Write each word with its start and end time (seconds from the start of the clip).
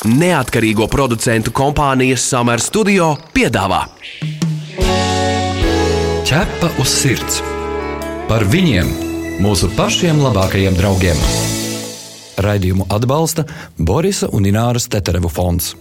Neatkarīgo 0.00 0.86
producentu 0.88 1.52
kompānijas 1.52 2.22
Summer 2.24 2.60
Studio 2.64 3.10
piedāvā 3.34 3.82
Ķepa 6.24 6.70
uz 6.80 6.88
sirds 6.88 7.40
par 8.30 8.46
viņiem, 8.48 8.88
mūsu 9.44 9.68
pašiem 9.76 10.22
labākajiem 10.24 10.78
draugiem. 10.78 11.20
Raidījumu 12.40 12.86
atbalsta 12.88 13.44
Borisa 13.76 14.30
un 14.32 14.46
Ināras 14.48 14.86
Teterevu 14.88 15.28
fonds. 15.28 15.74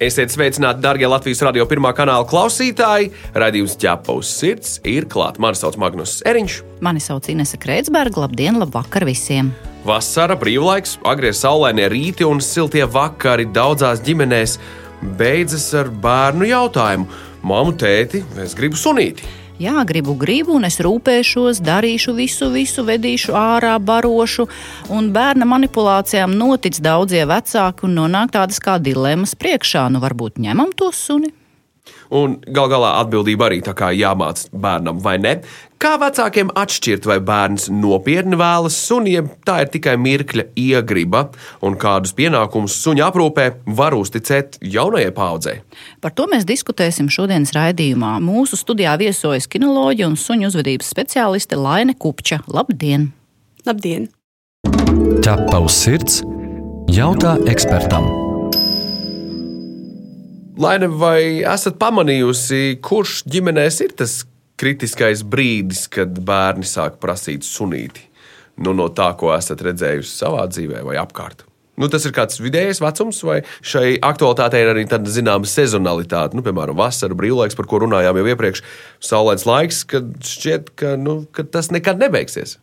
Esiet 0.00 0.32
sveicināti, 0.32 0.80
darbie 0.80 1.10
Latvijas 1.10 1.42
radio 1.44 1.66
pirmā 1.68 1.90
kanāla 1.98 2.24
klausītāji. 2.30 3.10
Radījums 3.36 3.76
ķepa 3.84 4.16
uz 4.16 4.32
sirds 4.32 4.78
ir 4.88 5.10
klāts. 5.12 5.42
Mani 5.42 5.60
sauc 5.60 5.76
Magnus 5.82 6.22
Eriņš. 6.24 6.56
Mani 6.80 7.04
sauc 7.04 7.28
Inese 7.28 7.60
Kreitsberga. 7.60 8.24
Labdien, 8.24 8.62
labvakar 8.62 9.04
visiem! 9.10 9.52
Vasara, 9.82 10.36
brīvlaiks, 10.38 11.00
agrie 11.02 11.32
saulēnie 11.34 11.88
rīti 11.90 12.22
un 12.22 12.38
siltie 12.38 12.84
vakari 12.86 13.48
daudzās 13.50 13.98
ģimenēs 14.06 14.54
beidzas 15.18 15.64
ar 15.74 15.90
bērnu 16.04 16.46
jautājumu: 16.46 17.08
Māmu, 17.42 17.74
tēti, 17.74 18.22
es 18.38 18.54
gribu 18.54 18.78
sunīti! 18.78 19.26
Jā, 19.62 19.82
gribu, 19.86 20.14
gribu, 20.18 20.54
un 20.58 20.66
es 20.66 20.78
rūpēšos, 20.82 21.58
darīšu 21.66 22.14
visu, 22.14 22.48
visu, 22.54 22.86
vedīšu 22.86 23.34
ārā, 23.36 23.74
barošu. 23.82 24.46
Un 24.90 25.10
bērna 25.14 25.46
manipulācijām 25.50 26.34
notic 26.38 26.78
daudzie 26.82 27.26
vecāki 27.30 27.86
un 27.86 27.98
nonāk 27.98 28.32
tādas 28.38 28.62
kā 28.62 28.78
dilemmas 28.82 29.34
priekšā. 29.38 29.88
Nu, 29.90 30.02
varbūt 30.02 30.38
ņemam 30.42 30.74
to 30.78 30.90
suni. 30.94 31.34
Un 32.14 32.36
gal 32.54 32.68
galā 32.70 32.92
atbildība 33.00 33.48
arī 33.48 33.58
tā 33.64 33.74
kā 33.76 33.90
jāmāc 33.96 34.44
bērnam, 34.52 35.00
vai 35.02 35.16
ne? 35.18 35.32
Kā 35.82 35.96
vecākiem 35.98 36.52
atšķirt, 36.54 37.08
vai 37.10 37.16
bērns 37.24 37.66
nopietni 37.74 38.38
vēlas 38.38 38.76
suni, 38.78 39.16
ja 39.16 39.24
tā 39.46 39.64
ir 39.64 39.72
tikai 39.72 39.96
mirkļa 39.98 40.44
iegriba, 40.62 41.24
un 41.66 41.74
kādus 41.80 42.14
pienākumus 42.14 42.76
suņa 42.84 43.08
aprūpē 43.10 43.48
var 43.74 43.96
uzticēt 43.98 44.60
jaunajai 44.62 45.10
paudzei? 45.16 45.58
Par 46.04 46.14
to 46.14 46.28
mēs 46.30 46.46
diskutēsim 46.46 47.10
šodienas 47.10 47.54
raidījumā. 47.56 48.14
Mūsu 48.22 48.60
studijā 48.60 48.94
viesojas 49.02 49.50
kinoloģija 49.50 50.12
un 50.12 50.18
suņu 50.20 50.52
uzvedības 50.52 50.94
speciāliste 50.94 51.58
Laine 51.58 51.98
Kupča. 51.98 52.44
Labdien! 52.46 53.10
Labdien! 53.66 54.12
Ķepa 55.24 55.64
uz 55.66 55.82
sirds 55.82 56.22
jautā 56.92 57.40
ekspertam! 57.50 58.31
Laina, 60.60 60.88
vai 60.88 61.40
esat 61.48 61.78
pamanījusi, 61.80 62.76
kurš 62.84 63.22
ģimenēs 63.32 63.78
ir 63.86 63.94
tas 63.96 64.18
kritiskais 64.60 65.22
brīdis, 65.24 65.86
kad 65.92 66.18
bērni 66.26 66.66
sāk 66.68 66.98
prasīt 67.00 67.46
sunīti? 67.48 68.04
Nu, 68.60 68.74
no 68.76 68.90
tā, 68.92 69.08
ko 69.16 69.32
esat 69.32 69.62
redzējusi 69.64 70.12
savā 70.12 70.44
dzīvē 70.50 70.82
vai 70.84 70.98
apkārt. 71.00 71.46
Nu, 71.80 71.88
tas 71.88 72.04
ir 72.04 72.12
kāds 72.12 72.36
vidējais 72.42 72.82
vecums, 72.84 73.22
vai 73.24 73.38
šai 73.64 73.94
aktualitātei 74.04 74.60
ir 74.60 74.72
arī 74.74 74.82
tāda 74.90 75.08
zināma 75.10 75.48
sezonalitāte. 75.48 76.36
Nu, 76.36 76.44
piemēram, 76.44 76.76
vasara, 76.76 77.16
brīvlaiks, 77.16 77.56
par 77.56 77.66
ko 77.70 77.80
runājām 77.86 78.20
jau 78.20 78.26
iepriekš, 78.34 78.60
saulains 79.08 79.46
laiks, 79.48 79.80
kad 79.88 80.12
šķiet, 80.28 80.68
ka, 80.76 80.92
nu, 81.00 81.22
ka 81.32 81.46
tas 81.48 81.72
nekad 81.72 82.02
nebeigsies. 82.02 82.58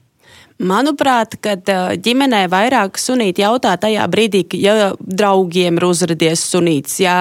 Manuprāt, 0.62 1.40
kad 1.42 1.66
ģimenē 2.06 2.44
vairāk 2.52 3.02
sunīti 3.02 3.42
jautā 3.42 3.74
tajā 3.82 4.06
brīdī, 4.12 4.44
ja 4.62 4.92
draugiem 5.00 5.80
ir 5.80 5.90
uzrādījies 5.90 6.46
sunīts. 6.52 7.00
Ja 7.02 7.18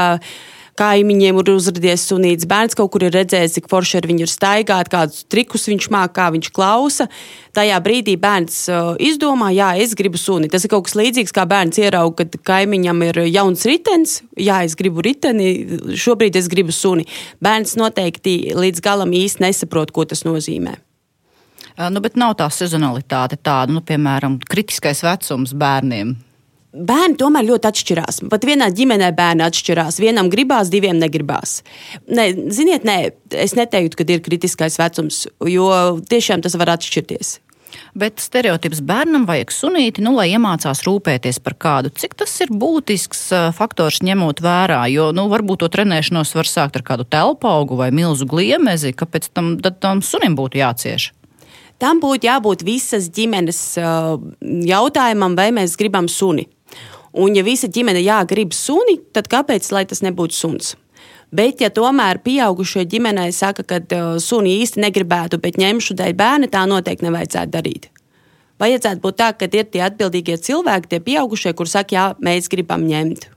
kaimiņiem 0.79 1.41
ir 1.41 1.51
uzrādījies 1.53 2.05
sunīts, 2.11 2.47
bērns 2.49 2.77
kaut 2.79 2.93
kur 2.95 3.05
ir 3.07 3.15
redzējis, 3.17 3.57
cik 3.59 3.69
forši 3.71 3.99
ar 4.01 4.09
viņu 4.11 4.25
ir 4.25 4.33
staigāt, 4.33 4.91
kādus 4.93 5.25
trikus 5.31 5.67
viņš 5.71 5.89
māca, 5.95 6.15
kā 6.21 6.29
viņš 6.35 6.51
klausa. 6.55 7.09
Tajā 7.57 7.79
brīdī 7.83 8.15
bērns 8.21 8.61
uh, 8.71 8.93
izdomā, 9.03 9.51
jā, 9.57 9.73
es 9.83 9.97
gribu 9.99 10.21
suni. 10.21 10.51
Tas 10.53 10.65
ir 10.65 10.73
kaut 10.73 10.87
kas 10.87 10.97
līdzīgs, 10.99 11.35
kā 11.35 11.47
bērns 11.51 11.81
ierauga, 11.83 12.23
kad 12.23 12.39
kaimiņam 12.53 13.03
ir 13.09 13.23
jauns 13.27 13.67
ritenis. 13.69 14.21
Jā, 14.39 14.63
es 14.67 14.79
gribu 14.79 15.03
riteni, 15.05 15.51
šobrīd 15.99 16.39
es 16.39 16.51
gribu 16.53 16.75
suni. 16.75 17.09
Bērns 17.45 17.75
noteikti 17.81 18.55
līdz 18.59 18.85
galam 18.85 19.17
īsti 19.17 19.49
nesaprot, 19.49 19.95
ko 19.95 20.07
tas 20.09 20.25
nozīmē. 20.29 20.79
Nu, 21.79 22.01
bet 22.03 22.17
nav 22.19 22.35
tā 22.39 22.49
sezonalitāte 22.51 23.39
tāda, 23.39 23.71
nu, 23.71 23.83
piemēram, 23.87 24.41
kritiskais 24.51 25.05
vecums 25.07 25.53
bērniem 25.55 26.17
bērni 26.73 27.19
tomēr 27.21 27.47
ļoti 27.49 27.71
atšķirās. 27.71 28.23
Pat 28.31 28.47
vienā 28.49 28.69
ģimenē 28.75 29.11
bērni 29.17 29.45
atšķirās. 29.47 30.01
Vienam 30.03 30.31
gribās, 30.33 30.71
diviem 30.73 31.01
negribās. 31.01 31.63
Ne, 32.07 32.31
ziniet, 32.55 32.87
nē, 32.89 32.99
es 33.33 33.57
neteiktu, 33.59 33.99
ka 34.01 34.09
ir 34.13 34.25
kritiskais 34.25 34.79
vecums, 34.81 35.27
jo 35.49 35.69
tiešām 36.11 36.45
tas 36.45 36.59
var 36.61 36.77
atšķirties. 36.77 37.39
Bet 37.99 38.21
stereotips 38.23 38.81
bērnam 38.85 39.27
vajag 39.29 39.53
sunīti, 39.53 40.03
nu, 40.05 40.15
lai 40.17 40.31
iemācās 40.33 40.81
rūpēties 40.87 41.41
par 41.45 41.57
kādu. 41.61 41.93
Cik 41.93 42.17
tas 42.21 42.33
ir 42.45 42.53
būtisks 42.53 43.29
faktors 43.57 44.01
ņemot 44.05 44.41
vērā? 44.45 44.81
Jo 44.93 45.11
nu, 45.17 45.27
varbūt 45.33 45.65
to 45.65 45.71
trenēšanos 45.77 46.33
var 46.39 46.49
sākt 46.49 46.79
ar 46.81 46.87
kādu 46.87 47.05
telpu 47.09 47.51
augu 47.51 47.79
vai 47.81 47.91
milzu 47.95 48.29
gliemezi, 48.29 48.95
kāpēc 48.97 49.31
tam, 49.33 49.57
tam 49.61 50.03
sunim 50.05 50.37
būtu 50.39 50.63
jācieš. 50.63 51.11
Tam 51.79 52.01
būtu 52.03 52.27
jābūt 52.27 52.65
visas 52.67 53.07
ģimenes 53.15 53.61
jautājumam, 54.67 55.37
vai 55.39 55.51
mēs 55.55 55.77
gribam 55.79 56.09
suni. 56.11 56.49
Un, 57.13 57.37
ja 57.37 57.45
visa 57.47 57.69
ģimene 57.73 58.03
jā, 58.05 58.21
grib 58.29 58.53
suni, 58.57 58.99
tad 59.13 59.31
kāpēc 59.33 59.69
tas 59.69 60.03
nebūtu 60.05 60.37
suns? 60.37 60.75
Bet, 61.29 61.61
ja 61.61 61.69
tomēr 61.69 62.23
pieaugušie 62.25 62.87
ģimenē 62.89 63.29
saka, 63.37 63.63
ka 63.63 63.81
uh, 63.81 64.17
suni 64.21 64.59
īsti 64.63 64.81
negribētu, 64.81 65.41
bet 65.41 65.61
ņemšu 65.61 65.97
dēļ 65.99 66.15
bērna, 66.17 66.49
tā 66.49 66.65
noteikti 66.65 67.05
nevajadzētu 67.05 67.53
darīt. 67.53 67.91
Vajadzētu 68.59 69.05
būt 69.05 69.19
tā, 69.21 69.29
ka 69.37 69.47
ir 69.53 69.69
tie 69.69 69.85
atbildīgie 69.85 70.39
cilvēki, 70.41 70.89
tie 70.89 71.01
pieaugušie, 71.05 71.53
kuriem 71.53 71.75
saka, 71.75 71.95
jā, 71.95 72.07
mēs 72.25 72.49
gribam 72.49 72.89
ņemt. 72.89 73.29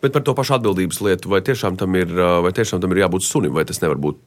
Bet 0.00 0.16
par 0.16 0.24
to 0.24 0.32
pašu 0.34 0.56
atbildības 0.56 1.02
lietu, 1.04 1.30
vai 1.30 1.44
tiešām 1.44 1.76
tam 1.80 1.94
ir, 2.00 2.10
vai 2.16 2.52
tiešām 2.56 2.80
tam 2.80 2.96
ir 2.96 3.04
jābūt 3.04 3.28
sunim, 3.28 3.52
vai 3.54 3.68
tas 3.68 3.82
nevar 3.84 4.00
būt 4.00 4.18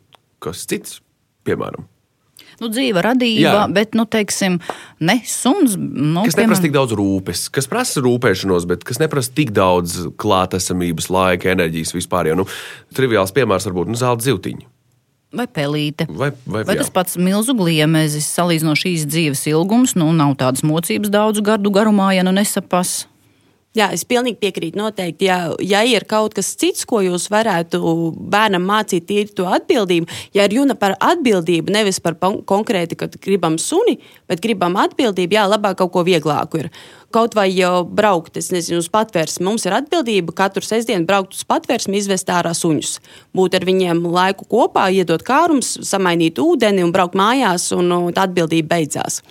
kas 0.46 0.64
cits, 0.70 1.02
piemēram? 1.48 1.90
Nu, 2.64 2.70
dzīva 2.74 3.04
radība, 3.06 3.54
Jā. 3.54 3.66
bet, 3.74 3.98
nu, 3.98 4.08
teiksim, 4.10 4.60
ne 5.04 5.20
suns. 5.28 5.76
Nu, 5.78 6.24
kas 6.28 6.40
neprasa 6.40 6.66
tik 6.66 6.76
daudz 6.76 6.96
rūpes, 6.98 7.48
kas 7.54 7.70
prasa 7.72 8.04
rūpēšanos, 8.06 8.68
bet 8.70 8.86
kas 8.88 9.02
neprasa 9.04 9.34
tik 9.38 9.54
daudz 9.56 10.00
klātesamības, 10.20 11.12
laika, 11.14 11.52
enerģijas 11.54 11.94
vispār. 11.98 12.32
Jo, 12.32 12.42
nu, 12.42 12.48
triviāls 12.98 13.36
piemērs 13.36 13.70
varbūt 13.70 13.94
nu, 13.94 14.00
zelta 14.00 14.30
zivtiņa. 14.30 14.74
Vai 15.38 15.44
pelīte. 15.52 16.06
Vai, 16.08 16.32
vai, 16.48 16.64
vai 16.64 16.78
tas 16.80 16.90
pats 16.94 17.18
milzu 17.20 17.52
gliemezis, 17.60 18.30
salīdzinoši 18.32 18.86
šīs 18.86 19.04
dzīves 19.12 19.44
ilgums, 19.52 19.98
nu 20.00 20.08
nav 20.16 20.38
tādas 20.40 20.64
mocības 20.64 21.12
daudzu 21.12 21.44
gadu 21.44 21.74
garumā, 21.76 22.14
ja 22.16 22.24
nu 22.24 22.32
nesapas. 22.36 23.02
Jā, 23.76 23.92
es 23.94 24.02
pilnīgi 24.10 24.40
piekrītu. 24.42 24.80
Noteikti, 24.80 25.28
ja, 25.28 25.52
ja 25.62 25.84
ir 25.86 26.08
kaut 26.10 26.34
kas 26.34 26.48
cits, 26.58 26.86
ko 26.90 27.04
jūs 27.06 27.28
varētu 27.30 27.78
bērnam 28.32 28.64
mācīt, 28.66 29.12
ir 29.14 29.30
to 29.38 29.46
atbildību. 29.54 30.08
Ja 30.34 30.48
ir 30.48 30.56
runa 30.58 30.74
par 30.80 30.96
atbildību, 31.04 31.74
nevis 31.76 32.00
par 32.02 32.16
konkrēti, 32.18 32.98
ka 32.98 33.10
gribam 33.22 33.60
suni, 33.62 34.00
bet 34.30 34.42
gribam 34.42 34.80
atbildību, 34.82 35.38
jā, 35.38 35.46
labāk 35.52 35.78
kaut 35.84 35.94
ko 35.94 36.06
vieglāku 36.08 36.64
ir. 36.64 36.72
Kaut 37.14 37.38
vai 37.38 37.52
jau 37.54 37.86
braukt, 37.86 38.40
es 38.42 38.50
nezinu, 38.52 38.82
uz 38.82 38.90
patvērsmi. 38.92 39.46
Mums 39.46 39.68
ir 39.70 39.78
atbildība 39.78 40.34
katru 40.42 40.66
sestdienu 40.66 41.06
braukt 41.08 41.38
uz 41.38 41.46
patvērsmi, 41.48 42.02
izvest 42.02 42.34
ārā 42.34 42.58
suņus. 42.58 42.98
Būt 43.38 43.62
ar 43.62 43.68
viņiem 43.68 44.02
laiku 44.10 44.48
kopā, 44.50 44.90
iedot 44.90 45.22
kārums, 45.28 45.76
samainīt 45.86 46.42
ūdeni 46.42 46.84
un 46.84 46.96
braukt 46.96 47.16
mājās, 47.20 47.70
un 47.78 48.10
tā 48.10 48.26
atbildība 48.26 48.74
beidzās. 48.74 49.22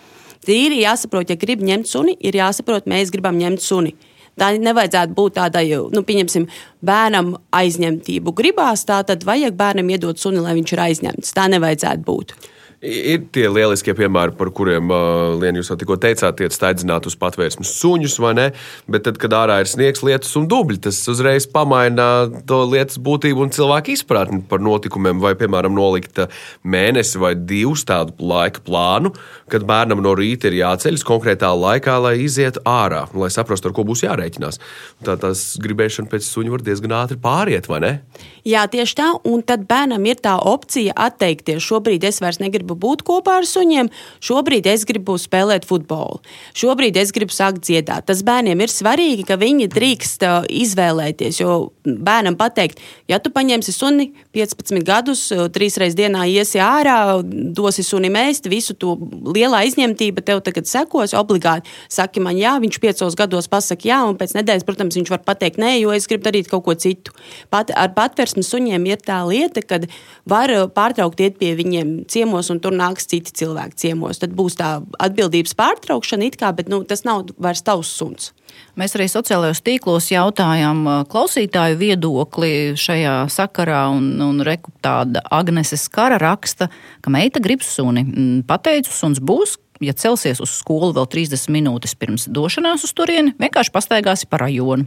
Tīri 0.47 0.85
jāsaprot, 0.85 1.33
ja 1.33 1.41
grib 1.41 1.65
ņemt 1.67 1.91
suni, 1.91 2.15
ir 2.23 2.39
jāsaprot, 2.39 2.87
mēs 2.87 3.11
gribam 3.11 3.41
ņemt 3.43 3.65
suni. 3.65 3.97
Tā 4.37 4.51
nevajadzētu 4.61 5.17
būt 5.17 5.39
tādai, 5.39 5.65
nu, 5.93 6.03
pieņemsim, 6.05 6.45
bērnam 6.85 7.33
aizņemtību 7.57 8.35
gribās, 8.37 8.85
tā 8.89 9.01
tad 9.09 9.25
vajag 9.25 9.57
bērnam 9.57 9.89
iedot 9.95 10.21
suni, 10.21 10.43
lai 10.45 10.53
viņš 10.59 10.75
ir 10.75 10.83
aizņemts. 10.91 11.33
Tā 11.37 11.47
nevajadzētu 11.55 12.05
būt. 12.05 12.37
Ir 12.85 13.23
tie 13.33 13.47
lieliskie 13.49 13.95
piemēri, 13.97 14.35
par 14.37 14.51
kuriem 14.53 14.91
uh, 14.93 15.33
Lienu 15.41 15.63
jūs 15.63 15.71
jau 15.73 15.79
tikko 15.81 15.97
teicāt, 16.01 16.37
tiek 16.37 16.53
staigāt 16.53 17.07
uz 17.09 17.15
patvērsmes 17.17 17.71
suņus, 17.81 18.17
vai 18.21 18.33
ne? 18.37 18.45
Bet 18.91 19.07
tad, 19.07 19.17
kad 19.23 19.33
ārā 19.33 19.63
ir 19.63 19.71
sniegs, 19.71 20.03
lietus 20.05 20.35
un 20.37 20.45
dubļi, 20.51 20.83
tas 20.85 20.99
uzreiz 21.09 21.47
pamaina 21.49 22.29
to 22.45 22.59
lietas 22.69 23.01
būtību 23.01 23.47
un 23.47 23.53
cilvēku 23.57 23.95
izpratni 23.95 24.43
par 24.51 24.61
notikumiem. 24.61 25.23
Vai, 25.25 25.33
piemēram, 25.41 25.73
nolikt 25.73 26.21
mēnesi 26.69 27.23
vai 27.23 27.33
divus 27.39 27.87
tādu 27.89 28.13
laika 28.21 28.61
plānu, 28.67 29.15
kad 29.49 29.65
bērnam 29.65 30.05
no 30.05 30.13
rīta 30.19 30.51
ir 30.51 30.61
jāceļas 30.61 31.07
konkrētā 31.09 31.55
laikā, 31.57 31.97
lai 32.05 32.19
izietu 32.27 32.61
ārā, 32.69 33.07
lai 33.17 33.33
saprastu, 33.33 33.71
ar 33.71 33.77
ko 33.79 33.87
būs 33.89 34.05
jārēķinās. 34.05 34.61
Tā 35.07 35.17
tās 35.23 35.47
gribēšana 35.65 36.13
pēc 36.13 36.29
suņa 36.29 36.53
var 36.53 36.67
diezgan 36.69 36.99
ātri 37.01 37.17
pāriet, 37.25 37.73
vai 37.73 37.81
ne? 37.87 37.95
Jā, 38.47 38.69
tieši 38.71 38.95
tā. 39.01 39.09
Un 39.27 39.41
tad 39.47 39.65
bērnam 39.67 40.05
ir 40.07 40.21
tā 40.23 40.37
opcija 40.39 40.93
atteikties. 41.09 41.65
Šobrīd 41.65 42.05
es 42.07 42.21
vairs 42.23 42.39
negribu 42.43 42.66
gribu 42.67 42.77
būt 42.83 43.05
kopā 43.07 43.39
ar 43.41 43.47
suņiem, 43.47 43.89
šobrīd 44.21 44.67
es 44.67 44.85
gribu 44.85 45.17
spēlēt 45.19 45.67
futbolu, 45.67 46.21
šobrīd 46.55 46.97
es 46.97 47.13
gribu 47.13 47.33
sākt 47.33 47.63
dziedāt. 47.63 48.07
Tas 48.07 48.23
bērniem 48.27 48.61
ir 48.61 48.69
svarīgi, 48.69 49.25
ka 49.27 49.37
viņi 49.39 49.69
drīkst 49.71 50.25
uh, 50.27 50.45
izvēlēties, 50.49 51.41
jo 51.41 51.73
bērnam 51.85 52.37
pateikt, 52.37 52.81
ja 53.09 53.19
tu 53.19 53.31
paņemsi 53.31 53.73
suni 53.73 54.13
15 54.35 54.83
gadus, 54.85 55.31
uh, 55.33 55.49
trīs 55.49 55.79
reizes 55.79 55.97
dienā 55.97 56.27
iesi 56.27 56.59
ārā, 56.59 57.23
dosi 57.23 57.85
suni 57.87 58.11
mēst, 58.11 58.49
visu 58.51 58.75
to 58.75 58.97
lielā 59.35 59.65
izņemtība 59.69 60.25
tev 60.27 60.43
tagad 60.43 60.67
sekos 60.67 61.15
obligāti. 61.17 61.71
Saki 61.89 62.21
man, 62.21 62.37
jā, 62.39 62.57
viņš 62.63 62.81
piecos 62.83 63.17
gados 63.19 63.49
pasaka 63.49 63.87
jā, 63.89 64.03
un 64.09 64.19
pēc 64.19 64.35
nedēļas, 64.37 64.67
protams, 64.67 64.99
viņš 64.99 65.13
var 65.15 65.23
pateikt 65.27 65.61
nē, 65.63 65.77
jo 65.81 65.95
es 65.95 66.09
gribu 66.11 66.27
darīt 66.27 66.51
kaut 66.51 66.67
ko 66.67 66.75
citu. 66.75 67.15
Pat 67.53 67.71
ar 67.75 67.93
patversmes 67.95 68.51
suņiem 68.51 68.87
ir 68.91 69.03
tā 69.05 69.21
lieta, 69.29 69.63
ka 69.63 69.81
var 70.29 70.51
uh, 70.53 70.67
pārtraukt 70.73 71.21
iet 71.23 71.39
pie 71.41 71.55
viņiem 71.59 72.07
ciemos, 72.11 72.51
un 72.53 72.56
tur 72.63 72.75
nāks 72.77 73.09
citi 73.11 73.35
cilvēki 73.37 73.79
ciemos. 73.83 74.21
Tad 74.23 74.35
būs 74.37 74.59
tā 74.59 74.77
atbildības 75.03 75.57
pārtraukšana, 75.59 76.31
kā, 76.37 76.53
bet 76.57 76.71
nu, 76.73 76.83
tas 76.89 77.05
nav 77.07 77.31
vairs 77.43 77.65
tavs 77.67 77.93
suns. 77.99 78.33
Mēs 78.77 78.95
arī 78.97 79.07
sociālajos 79.09 79.63
tīklos 79.65 80.11
jautājām 80.13 80.83
uh, 80.87 80.99
klausītāju 81.11 81.79
viedokli 81.81 82.51
šajā 82.79 83.15
sakarā, 83.33 83.87
un, 83.93 84.11
un 84.23 84.43
reku 84.45 84.73
tāda 84.85 85.23
Agnese 85.33 85.79
Skara 85.81 86.19
raksta, 86.21 86.69
ka 87.05 87.13
meita 87.13 87.43
grib 87.43 87.65
suni. 87.65 88.05
Mm, 88.05 88.43
pateicu, 88.49 88.93
suns 88.93 89.21
būs, 89.21 89.57
ja 89.81 89.95
celsies 89.97 90.41
uz 90.43 90.53
skolu 90.59 90.93
vēl 90.97 91.09
30 91.13 91.51
minūtes 91.53 91.95
pirms 91.99 92.27
došanās 92.33 92.85
uz 92.87 92.93
turieni, 92.97 93.35
vienkārši 93.41 93.73
pastaigāsi 93.75 94.29
pa 94.31 94.41
rajonu. 94.45 94.87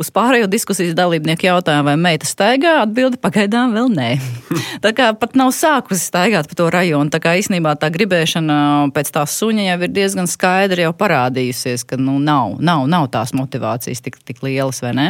Uz 0.00 0.10
pārējo 0.14 0.48
diskusijas 0.50 0.96
dalībnieku 0.98 1.48
jautājumu, 1.48 1.88
vai 1.90 1.96
meita 2.00 2.28
staigā, 2.28 2.78
atbildi 2.84 3.20
pagaidām 3.22 3.74
vēl 3.76 3.90
nē. 3.94 4.10
tā 4.84 4.92
kā 4.96 5.10
pat 5.18 5.38
nav 5.38 5.52
sākusi 5.56 6.02
staigāt 6.10 6.50
pa 6.50 6.58
to 6.58 6.68
rajonu, 6.72 7.12
tā 7.14 7.22
kā 7.22 7.36
īstenībā 7.40 7.76
tā 7.80 7.90
gribēšana 7.94 8.58
pēc 8.96 9.14
tās 9.14 9.38
suņa 9.40 9.70
jau 9.70 9.80
ir 9.86 9.94
diezgan 9.94 10.30
skaidri 10.30 10.86
jau 10.86 10.92
parādījusies, 10.96 11.86
ka 11.88 12.00
nu, 12.00 12.18
nav, 12.22 12.58
nav, 12.60 12.86
nav 12.90 13.08
tās 13.14 13.34
motivācijas 13.36 14.04
tik, 14.04 14.20
tik 14.28 14.44
lielas, 14.46 14.82
vai 14.84 14.94
ne? 14.96 15.08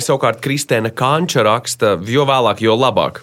Savukārt 0.00 0.40
Kristēna 0.40 0.92
Kanča 0.96 1.42
raksta, 1.44 1.96
jo 2.08 2.24
vēlāk, 2.28 2.62
jo 2.64 2.76
labāk 2.78 3.20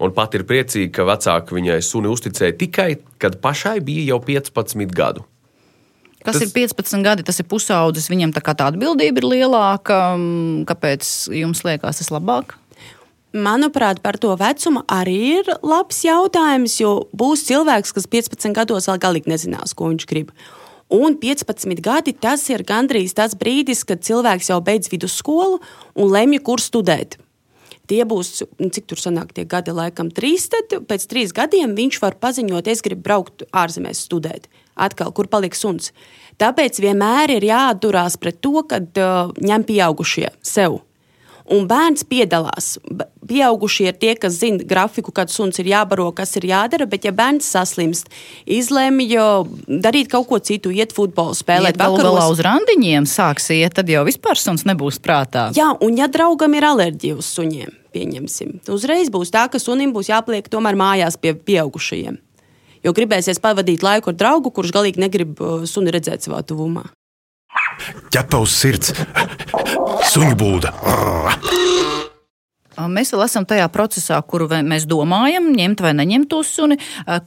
un 0.00 0.14
pat 0.16 0.34
ir 0.38 0.46
priecīga, 0.48 0.92
ka 0.96 1.08
vecāki 1.08 1.56
viņai 1.58 1.80
suni 1.84 2.10
uzticēja 2.10 2.56
tikai, 2.60 2.90
kad 3.20 3.38
pašai 3.44 3.78
bija 3.84 4.14
jau 4.14 4.20
15 4.24 4.96
gadu. 4.96 5.26
Kas 6.20 6.36
tas... 6.36 6.44
ir 6.44 6.52
15 6.52 7.04
gadi, 7.04 7.24
tas 7.24 7.40
ir 7.40 7.48
pusaudzis, 7.48 8.10
viņam 8.12 8.32
tā 8.36 8.42
tā 8.44 8.68
atbildība 8.68 9.22
ir 9.22 9.28
lielāka. 9.28 10.00
Kāpēc 10.68 11.30
jums 11.32 11.64
liekas 11.64 12.02
tas 12.02 12.10
labāk? 12.12 12.58
Manuprāt, 13.30 14.00
par 14.02 14.18
to 14.18 14.34
vecumu 14.34 14.82
arī 14.90 15.38
ir 15.38 15.50
labs 15.62 16.02
jautājums, 16.02 16.74
jo 16.80 17.06
būs 17.14 17.46
cilvēks, 17.46 17.94
kas 17.94 18.08
15 18.10 18.56
gados 18.56 18.90
vēl 18.90 18.98
galīgi 19.00 19.30
nezinās, 19.30 19.72
ko 19.78 19.92
viņš 19.92 20.06
grib. 20.10 20.34
Un 20.90 21.14
15 21.14 21.78
gadi 21.78 22.12
tas 22.18 22.42
ir 22.50 22.66
gandrīz 22.66 23.14
tas 23.14 23.36
brīdis, 23.38 23.84
kad 23.86 24.02
cilvēks 24.02 24.50
jau 24.50 24.58
beidz 24.66 24.90
vidusskolu 24.90 25.60
un 25.94 26.10
lemj, 26.10 26.40
kur 26.42 26.58
studēt 26.58 27.19
tie 27.90 28.04
būs, 28.08 28.44
nu, 28.62 28.70
cik 28.72 28.88
tur 28.90 29.00
sanāk, 29.02 29.34
tie 29.36 29.44
gadi, 29.48 29.74
laikam, 29.74 30.12
trīs. 30.14 30.48
Tad 30.52 30.76
pēc 30.90 31.06
trīs 31.10 31.34
gadiem 31.36 31.74
viņš 31.78 32.00
var 32.02 32.18
paziņot, 32.22 32.70
es 32.70 32.84
gribu 32.86 33.06
braukt 33.08 33.46
ārzemēs 33.50 34.04
studēt. 34.06 34.46
Atkal, 34.80 35.10
kur 35.12 35.28
paliks 35.30 35.60
suns. 35.60 35.90
Tāpēc 36.40 36.78
vienmēr 36.80 37.34
ir 37.36 37.44
jāatdurās 37.50 38.16
pret 38.20 38.38
to, 38.40 38.62
kad 38.70 38.96
uh, 38.96 39.34
ņem 39.44 39.66
pieaugušie 39.68 40.30
sev 40.46 40.80
un 41.50 41.66
bērns 41.70 42.06
piedalās. 42.08 42.76
Pieaugušie 43.30 43.90
ir 43.92 43.98
tie, 44.00 44.14
kas 44.18 44.40
zina 44.40 44.64
grafiku, 44.66 45.12
kad 45.14 45.30
suns 45.30 45.60
ir 45.62 45.68
jābaro, 45.70 46.08
kas 46.16 46.34
ir 46.40 46.48
jādara, 46.50 46.88
bet 46.90 47.06
ja 47.06 47.12
bērns 47.14 47.46
saslimst, 47.54 48.10
izlemj 48.50 49.14
darīt 49.70 50.10
kaut 50.10 50.26
ko 50.30 50.40
citu, 50.42 50.72
iet 50.74 50.94
futbolu, 50.96 51.36
spēlēt 51.38 51.78
ja 51.78 51.86
vakaros. 51.86 52.08
Galā 52.10 52.24
uz 52.32 52.42
randiņiem 52.42 53.06
sāks 53.06 53.50
iet, 53.54 53.76
tad 53.78 53.90
jau 53.92 54.02
vispār 54.08 54.40
suns 54.40 54.66
nebūs 54.66 54.98
prātā. 55.04 55.50
Jā, 55.54 55.70
un 55.78 55.98
ja 56.00 56.10
draugam 56.10 56.56
ir 56.58 56.66
alerģija 56.66 57.20
uz 57.20 57.30
suņiem, 57.36 57.76
pieņemsim, 57.94 58.58
uzreiz 58.74 59.12
būs 59.14 59.30
tā, 59.34 59.46
ka 59.52 59.62
sunim 59.62 59.94
būs 59.94 60.10
jāpliek 60.10 60.50
tomēr 60.50 60.78
mājās 60.80 61.20
pie 61.20 61.36
pieaugušajiem. 61.38 62.18
Jo 62.82 62.94
gribēsies 62.96 63.38
pavadīt 63.44 63.84
laiku 63.84 64.10
ar 64.10 64.16
draugu, 64.16 64.50
kurš 64.56 64.72
galīgi 64.74 65.02
negrib 65.02 65.38
uh, 65.44 65.62
suni 65.68 65.92
redzēt 65.92 66.24
savā 66.24 66.40
tuvumā. 66.46 66.88
Ķepaus 68.14 68.54
sirds, 68.62 68.94
suņu 70.12 70.36
būda. 70.38 70.74
Mēs 72.88 73.10
vēl 73.12 73.24
esam 73.26 73.44
tajā 73.48 73.66
procesā, 73.72 74.16
kuru 74.22 74.46
mēs 74.64 74.86
domājam, 74.88 75.50
ņemt 75.56 75.82
vai 75.84 75.92
neņemt 75.98 76.28
to 76.30 76.40
suni. 76.46 76.78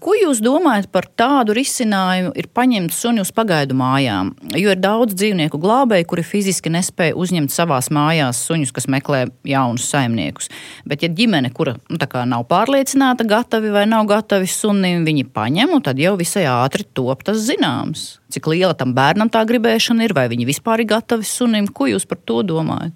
Ko 0.01 0.15
jūs 0.17 0.41
domājat 0.44 0.89
par 0.94 1.05
tādu 1.19 1.53
risinājumu, 1.57 2.31
ir 2.39 2.50
paņemt 2.55 2.95
suni 2.95 3.21
uz 3.21 3.33
pagaidu 3.35 3.77
mājām? 3.77 4.31
Jo 4.57 4.73
ir 4.73 4.81
daudz 4.81 5.13
dzīvnieku 5.19 5.59
glābēju, 5.61 6.07
kuri 6.09 6.25
fiziski 6.25 6.71
nespēja 6.73 7.17
uzņemt 7.19 7.53
savās 7.53 7.91
mājās 7.94 8.41
suņus, 8.47 8.73
kas 8.73 8.89
meklē 8.89 9.25
jaunus 9.47 9.89
saimniekus. 9.91 10.50
Bet, 10.89 11.05
ja 11.05 11.11
ģimene, 11.13 11.53
kura 11.53 11.75
nu, 11.89 11.99
nav 12.31 12.47
pārliecināta, 12.49 13.27
gatavi 13.27 13.73
vai 13.73 13.85
nav 13.89 14.07
gatavi 14.09 14.49
sunim, 14.49 15.06
viņi 15.06 15.27
paņem, 15.35 15.77
tad 15.83 16.01
jau 16.01 16.15
visai 16.19 16.47
ātri 16.49 16.88
top 16.95 17.25
tas 17.27 17.44
zināms. 17.45 18.17
Cik 18.33 18.49
liela 18.49 18.73
tam 18.77 18.95
bērnam 18.97 19.29
tā 19.29 19.44
gribēšana 19.45 20.07
ir, 20.07 20.15
vai 20.17 20.25
viņi 20.31 20.47
vispār 20.49 20.81
ir 20.81 20.89
gatavi 20.95 21.27
sunim? 21.27 21.67
Ko 21.69 21.85
jūs 21.91 22.07
par 22.09 22.21
to 22.25 22.41
domājat? 22.47 22.95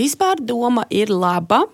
Vispār 0.00 0.38
doma 0.40 0.86
ir 0.88 1.10
laba, 1.12 1.66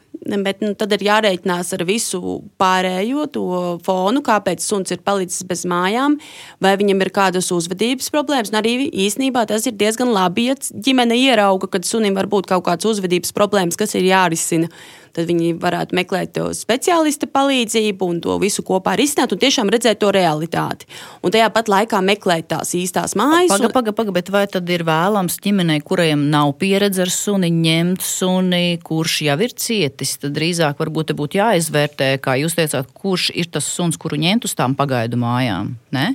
bet 0.45 0.63
nu, 0.65 0.73
tad 0.79 0.93
ir 0.97 1.05
jārēķinās 1.07 1.73
ar 1.77 1.85
visu 1.89 2.21
pārējo 2.61 3.27
to 3.35 3.47
fonu, 3.87 4.23
kāpēc 4.27 4.65
suns 4.65 4.95
ir 4.95 5.03
palicis 5.07 5.47
bez 5.49 5.65
mājām, 5.69 6.19
vai 6.63 6.75
viņam 6.81 7.03
ir 7.05 7.13
kādas 7.15 7.51
uzvedības 7.55 8.11
problēmas. 8.15 8.53
Un 8.53 8.61
arī 8.63 8.77
īsnībā 9.07 9.47
tas 9.51 9.67
ir 9.69 9.77
diezgan 9.79 10.13
labi, 10.15 10.49
ja 10.51 10.59
ģimene 10.59 11.19
ierauga, 11.27 11.71
ka 11.71 11.83
sunim 11.87 12.17
var 12.17 12.31
būt 12.31 12.51
kaut 12.51 12.67
kādas 12.69 12.89
uzvedības 12.97 13.35
problēmas, 13.37 13.79
kas 13.79 13.97
ir 13.99 14.09
jārisina 14.09 14.71
tad 15.17 15.29
viņi 15.31 15.55
varētu 15.61 15.97
meklēt 15.97 16.39
speciālista 16.57 17.29
palīdzību 17.33 18.09
un 18.11 18.21
to 18.25 18.37
visu 18.43 18.65
kopā 18.67 18.97
risināt 18.99 19.33
un 19.33 19.41
tiešām 19.41 19.71
redzēt 19.73 20.01
to 20.03 20.11
realitāti. 20.15 20.89
Un 21.25 21.33
tajā 21.35 21.49
pat 21.55 21.71
laikā 21.73 22.03
meklēt 22.05 22.51
tās 22.53 22.75
īstās 22.77 23.17
mājas. 23.19 23.55
Paga, 23.55 23.73
paga, 23.73 23.97
paga, 23.97 24.15
bet 24.19 24.31
vai 24.35 24.45
tad 24.51 24.69
ir 24.73 24.85
vēlams 24.87 25.39
ģimenei, 25.43 25.81
kuriem 25.87 26.29
nav 26.33 26.53
pieredze 26.61 27.07
ar 27.07 27.13
suni, 27.13 27.51
ņemt 27.55 28.05
suni, 28.05 28.77
kurš 28.85 29.23
jau 29.31 29.39
ir 29.47 29.57
cietis? 29.57 30.17
Tad 30.23 30.37
drīzāk 30.37 30.79
varbūt 30.83 31.11
te 31.11 31.19
būtu 31.19 31.41
jāizvērtē, 31.41 32.13
kā 32.23 32.37
jūs 32.43 32.59
teicāt, 32.59 32.93
kurš 32.97 33.31
ir 33.35 33.51
tas 33.53 33.69
suns, 33.69 33.99
kuru 34.01 34.21
ņemt 34.21 34.49
uz 34.49 34.57
tām 34.59 34.77
pagaidu 34.79 35.21
mājām. 35.21 35.75
Ne? 35.97 36.13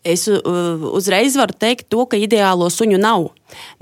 Es 0.00 0.24
uzreiz 0.30 1.36
varu 1.36 1.52
teikt, 1.60 1.90
to, 1.92 2.06
ka 2.08 2.16
ideālo 2.16 2.70
suņu 2.72 3.00
nav. 3.00 3.30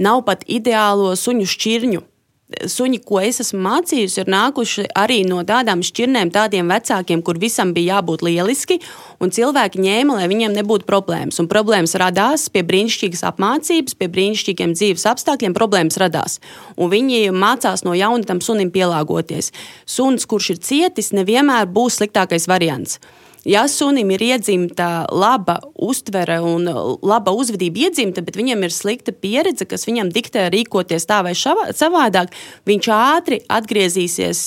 Nav 0.03 0.25
pat 0.27 0.43
ideālo 0.51 1.13
suņu 1.15 1.47
šķirņu 1.47 2.03
suņi, 2.49 3.01
ko 3.05 3.21
es 3.21 3.43
esmu 3.43 3.61
mācījusi, 3.67 4.23
ir 4.23 4.31
nākuši 4.33 4.87
arī 4.97 5.21
no 5.29 5.43
tādām 5.47 5.83
šķirnēm, 5.85 6.31
tādiem 6.33 6.71
vecākiem, 6.73 7.21
kur 7.25 7.39
visam 7.41 7.75
bija 7.77 7.99
jābūt 7.99 8.25
lieliski, 8.25 8.79
un 9.21 9.33
cilvēki 9.35 9.83
ņēma, 9.85 10.17
lai 10.21 10.31
viņiem 10.31 10.57
nebūtu 10.57 10.89
problēmas. 10.89 11.41
Un 11.43 11.51
problēmas 11.51 11.97
radās 12.01 12.49
pie 12.53 12.65
brīnišķīgas 12.69 13.25
apmācības, 13.29 13.99
pie 13.99 14.09
brīnišķīgiem 14.17 14.75
dzīves 14.79 15.07
apstākļiem. 15.13 15.57
Problēmas 15.59 16.01
radās. 16.01 16.39
Un 16.81 16.93
viņi 16.93 17.29
mācās 17.37 17.85
no 17.85 17.97
jauna 17.99 18.25
tam 18.29 18.41
sunim 18.45 18.73
pielāgoties. 18.73 19.53
Suns, 19.85 20.25
kurš 20.29 20.55
ir 20.55 20.63
cietis, 20.65 21.13
nevienmēr 21.17 21.69
būs 21.69 22.01
sliktākais 22.01 22.49
variants. 22.49 23.01
Ja 23.47 23.69
sunim 23.71 24.11
ir 24.11 24.23
iedzimta 24.23 25.07
laba 25.15 25.59
uztvere 25.75 26.41
un 26.43 26.67
laba 27.07 27.35
uzvedība 27.37 27.87
iedzimta, 27.87 28.25
bet 28.27 28.37
viņam 28.39 28.65
ir 28.67 28.75
slikta 28.75 29.15
pieredze, 29.15 29.69
kas 29.69 29.87
viņam 29.87 30.11
diktē 30.15 30.49
rīkoties 30.53 31.07
tā 31.09 31.21
vai 31.27 31.37
šavā, 31.39 31.71
savādāk, 31.77 32.35
viņš 32.69 32.91
ātri 32.95 33.41
atgriezīsies, 33.47 34.43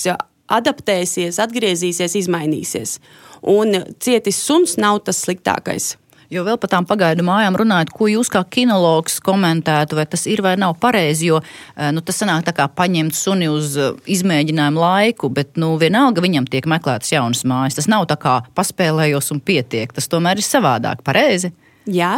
adaptēsies, 0.52 1.40
atgriezīsies, 1.40 2.18
izmainīsies. 2.20 3.00
Un 3.48 3.80
cietis 4.04 4.44
suns 4.44 4.78
nav 4.78 5.02
tas 5.08 5.24
sliktākais. 5.24 5.96
Jo 6.32 6.46
vēl 6.48 6.56
par 6.62 6.70
tām 6.72 6.86
pagaidu 6.88 7.26
mājām 7.28 7.58
runājot, 7.60 7.90
ko 7.92 8.08
jūs 8.08 8.30
kā 8.32 8.40
kinologs 8.56 9.18
komentētu, 9.24 9.98
vai 10.00 10.06
tas 10.08 10.24
ir 10.32 10.40
vai 10.46 10.54
nav 10.60 10.78
pareizi, 10.80 11.28
jo 11.28 11.42
eh, 11.44 11.90
nu, 11.92 12.00
tas 12.08 12.22
sanāk 12.22 12.46
tā 12.48 12.54
kā 12.56 12.70
paņemt 12.72 13.18
suni 13.18 13.50
uz 13.52 13.76
eh, 13.76 13.98
izmēģinājumu 14.16 14.80
laiku, 14.80 15.28
bet 15.36 15.60
nu, 15.60 15.74
vienalga 15.82 16.24
viņam 16.24 16.48
tiek 16.48 16.70
meklētas 16.72 17.12
jaunas 17.12 17.44
mājas. 17.44 17.82
Tas 17.82 17.92
nav 17.92 18.08
tā 18.08 18.16
kā 18.22 18.38
paspēlējos 18.56 19.28
un 19.36 19.44
pietiek, 19.44 19.92
tas 19.92 20.08
tomēr 20.12 20.40
ir 20.40 20.48
savādāk, 20.48 21.04
pareizi. 21.04 21.52
Jā, 21.92 22.16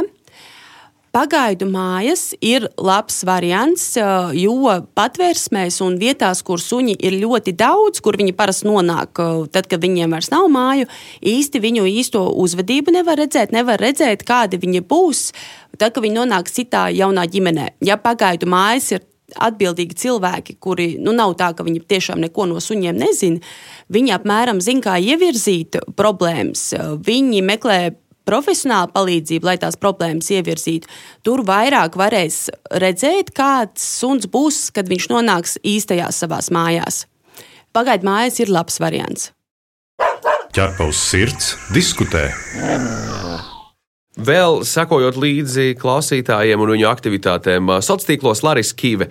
Pagaidu 1.14 1.68
mājas 1.70 2.32
ir 2.42 2.64
labs 2.82 3.20
variants, 3.30 3.84
jo 4.34 4.56
patvērsmēs 4.98 5.78
un 5.86 6.00
vietās, 6.02 6.42
kur 6.42 6.58
suņi 6.58 6.96
ir 7.06 7.20
ļoti 7.22 7.54
daudz, 7.54 8.02
kur 8.02 8.18
viņi 8.18 8.34
parasti 8.34 8.66
nonāk, 8.66 9.22
tad, 9.54 9.70
kad 9.70 9.86
viņiem 9.86 10.18
vairs 10.18 10.32
nav 10.34 10.48
māju, 10.50 10.90
īsti 11.22 11.62
viņu 11.62 11.86
īsto 11.92 12.24
uzvedību 12.42 12.98
nevar 12.98 13.22
redzēt, 13.22 13.54
nevar 13.54 13.78
redzēt, 13.78 14.26
kādi 14.26 14.58
viņi 14.58 14.82
būs, 14.90 15.28
tad, 15.78 15.92
kad 15.94 16.02
viņi 16.02 16.18
nonāks 16.18 16.58
citā 16.58 16.88
jaunā 16.90 17.30
ģimenē. 17.30 17.76
Ja 17.86 18.02
pagaidu 18.02 18.50
mājas 18.50 18.96
ir 18.98 19.06
atbildīgi 19.38 19.96
cilvēki, 19.98 20.58
kuri 20.62 20.96
nu, 21.02 21.14
nav 21.16 21.36
tā, 21.40 21.52
ka 21.54 21.66
viņi 21.66 21.86
tiešām 21.90 22.22
neko 22.26 22.48
no 22.50 22.62
suņiem 22.62 22.98
nezina. 23.00 23.54
Viņi 23.94 24.14
apmēram 24.18 24.62
zina, 24.64 24.84
kā 24.86 24.98
ievirzīt 25.02 25.78
problēmas. 25.98 26.72
Viņi 27.06 27.42
meklē 27.46 27.80
profesionāla 28.28 28.92
palīdzību, 28.94 29.48
lai 29.48 29.58
tās 29.62 29.78
problēmas 29.80 30.32
ievirzītu. 30.34 30.90
Tur 31.26 31.44
vairāk 31.48 31.98
varēs 32.00 32.48
redzēt, 32.84 33.34
kāds 33.36 33.86
suns 34.02 34.30
būs, 34.32 34.70
kad 34.76 34.90
viņš 34.92 35.10
nonāks 35.14 35.58
īstajās 35.64 36.24
savās 36.24 36.52
mājās. 36.54 37.06
Pagaidu 37.74 38.06
mājas 38.08 38.40
ir 38.44 38.54
labs 38.54 38.80
variants. 38.84 39.32
Ķerpa 40.54 40.86
uz 40.86 41.00
sirds, 41.02 41.56
diskutē. 41.74 42.28
Vēl 44.14 44.60
sekojot 44.62 45.16
līdzi 45.18 45.72
klausītājiem 45.82 46.62
un 46.62 46.70
viņu 46.76 46.86
aktivitātēm, 46.86 47.72
sociālos 47.82 48.06
tīklos 48.06 48.44
Larisa 48.46 48.76
Kīve 48.78 49.08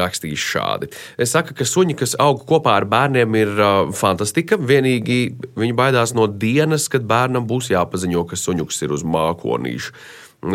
rakstīs 0.00 0.40
šādi. 0.40 0.88
Es 1.20 1.34
saku, 1.36 1.52
ka 1.52 1.66
suņi, 1.68 1.98
kas 2.00 2.14
aug 2.16 2.40
kopā 2.48 2.78
ar 2.80 2.86
bērniem, 2.88 3.36
ir 3.36 3.60
fantastika. 3.92 4.56
Vienīgi 4.56 5.18
viņi 5.52 5.76
baidās 5.76 6.14
no 6.16 6.24
dienas, 6.32 6.88
kad 6.88 7.04
bērnam 7.04 7.44
būs 7.50 7.68
jāpaziņo, 7.74 8.24
ka 8.30 8.40
suņuks 8.40 8.80
ir 8.86 8.94
uz 8.96 9.04
mākonīša. 9.04 9.92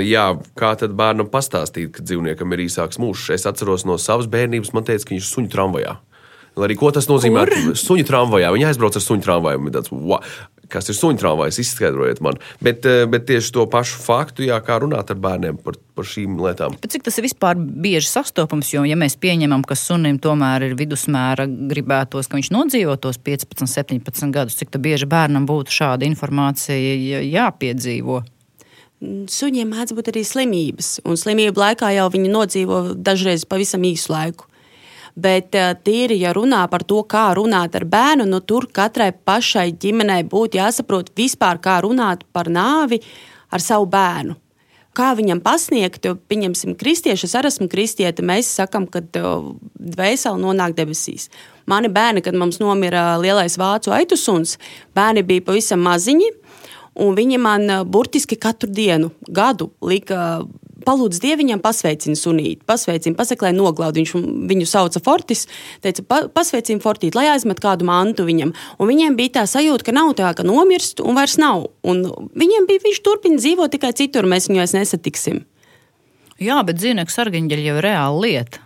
Jā, 0.02 0.26
kā 0.58 0.72
tad 0.80 0.98
bērnam 0.98 1.30
pastāstīt, 1.30 1.92
ka 1.94 2.02
dzīvniekam 2.08 2.56
ir 2.56 2.66
īsāks 2.66 2.98
mūžs? 3.04 3.30
Es 3.36 3.46
atceros 3.46 3.86
no 3.86 4.00
savas 4.02 4.26
bērnības, 4.32 4.74
man 4.74 4.90
teica, 4.90 5.06
ka 5.06 5.14
viņš 5.14 5.22
ir 5.28 5.34
suņu 5.36 5.54
tramvajā. 5.54 5.94
Lai 6.54 6.68
arī 6.68 6.76
ko 6.78 6.92
tas 6.94 7.08
nozīmē? 7.10 7.48
Kur? 7.50 7.74
Suņu 7.78 8.06
tramvajā. 8.06 8.52
Viņi 8.54 8.68
aizbrauc 8.70 8.98
ar 8.98 9.02
suņu 9.02 9.26
tramvaju. 9.26 9.72
Tāds, 9.74 9.90
wow, 9.90 10.20
kas 10.72 10.90
ir 10.92 10.98
suņu 10.98 11.22
tramvajs? 11.22 11.60
Izskaidrojiet 11.64 12.22
man. 12.24 12.40
Bet, 12.64 12.86
bet 13.12 13.26
tieši 13.30 13.54
to 13.56 13.66
pašu 13.72 14.00
faktu, 14.04 14.46
jā, 14.48 14.60
kā 14.64 14.80
runāt 14.84 15.12
ar 15.14 15.20
bērniem 15.24 15.60
par, 15.64 15.78
par 15.98 16.08
šīm 16.08 16.38
lietām. 16.42 16.78
Bet 16.84 16.96
cik 16.96 17.06
tas 17.08 17.18
ir 17.20 17.28
vispār 17.28 17.60
bieži 17.60 18.10
sastopams? 18.10 18.74
Jo, 18.74 18.86
ja 18.88 18.98
mēs 19.00 19.18
pieņemam, 19.22 19.66
ka 19.68 19.78
sunim 19.80 20.20
tomēr 20.24 20.70
ir 20.70 20.78
vidusmēra, 20.80 21.48
gribētos, 21.72 22.30
ka 22.30 22.40
viņš 22.40 22.52
nodzīvo 22.56 22.98
tos 23.02 23.20
15, 23.24 23.68
17 23.70 24.34
gadus, 24.36 24.60
cik 24.62 24.78
bieži 24.84 25.10
bērnam 25.10 25.48
būtu 25.50 25.74
šāda 25.82 26.08
informācija 26.10 27.22
jāpiedzīvo? 27.28 28.24
Suņiem 29.04 29.74
mēdz 29.74 29.92
būt 29.98 30.14
arī 30.14 30.24
slimības, 30.24 30.96
un 31.04 31.18
slimību 31.20 31.60
laikā 31.60 31.90
jau 31.98 32.08
viņi 32.14 32.30
nodzīvo 32.32 32.80
dažreiz 32.96 33.44
pavisam 33.50 33.84
īsu 33.84 34.14
laiku. 34.14 34.48
Bet 35.14 35.54
eh, 35.54 35.74
tīri, 35.86 36.18
ja 36.24 36.34
runā 36.34 36.64
par 36.72 36.86
to, 36.90 37.04
kā 37.06 37.28
runāt 37.38 37.76
ar 37.78 37.86
bērnu, 37.86 38.26
nu, 38.30 38.40
tur 38.42 38.66
katrai 38.74 39.12
pašai 39.14 39.70
ģimenei 39.78 40.24
būtu 40.26 40.58
jāsaprot 40.58 41.12
vispār, 41.18 41.62
kā 41.62 41.80
runāt 41.86 42.26
par 42.34 42.50
nāvi 42.50 43.04
ar 43.54 43.62
savu 43.62 43.86
bērnu. 43.94 44.40
Kā 44.94 45.12
viņam 45.18 45.40
pasniegt, 45.42 46.06
pieņemsim, 46.30 46.76
kristieši, 46.78 47.26
es 47.26 47.34
arī 47.38 47.50
esmu 47.50 47.66
kristieti, 47.70 48.26
mēs 48.26 48.50
sakām, 48.58 48.88
ka 48.90 49.04
eh, 49.06 49.30
dvēseli 49.94 50.42
nonāk 50.42 50.74
debesīs. 50.78 51.30
Mani 51.70 51.94
bērni, 51.94 52.26
kad 52.26 52.38
mums 52.38 52.58
nomira 52.62 53.14
lielais 53.22 53.58
vācu 53.58 53.94
aitusuns, 53.94 54.58
bērni 54.98 55.24
bija 55.26 55.46
pavisam 55.46 55.86
maziņi, 55.86 56.34
un 57.06 57.14
viņi 57.18 57.42
man 57.42 57.70
eh, 57.70 57.86
burtiski 57.86 58.38
katru 58.38 58.74
dienu, 58.74 59.14
gadu 59.30 59.70
lika 59.82 60.42
palūdz 60.86 61.22
dieviņam, 61.24 61.62
pasveicina 61.64 62.18
sunīti, 62.20 62.64
pasveicina, 62.70 63.18
pasaka, 63.20 63.48
lai 63.48 63.54
noglaud. 63.58 63.98
Viņš 64.00 64.16
viņu 64.50 64.68
sauca 64.70 65.02
Fortis, 65.04 65.46
teica, 65.84 66.06
pa, 66.08 66.24
pasveicina 66.34 66.84
Fortīti, 66.84 67.16
lai 67.18 67.30
aizmet 67.34 67.62
kādu 67.64 67.88
mantu 67.90 68.28
viņam. 68.28 68.54
Un 68.80 68.92
viņiem 68.92 69.18
bija 69.20 69.40
tā 69.40 69.46
sajūta, 69.50 69.90
ka 69.90 69.96
nav 69.96 70.14
tā, 70.20 70.34
ka 70.38 70.48
nomirst 70.48 71.04
un 71.04 71.18
vairs 71.20 71.40
nav. 71.42 71.70
Un 71.88 72.06
viņiem 72.36 72.70
bija, 72.70 72.84
viņš 72.88 73.02
turpina 73.06 73.42
dzīvot 73.42 73.76
tikai 73.76 73.94
citur, 73.98 74.30
mēs 74.30 74.50
viņu 74.50 74.64
vairs 74.64 74.78
nesatiksim. 74.78 75.44
Jā, 76.44 76.60
bet 76.66 76.80
dzīvnieku 76.82 77.14
sargaņģeļi 77.14 77.68
jau 77.70 77.80
ir 77.80 77.92
reāla 77.92 78.24
lieta 78.24 78.63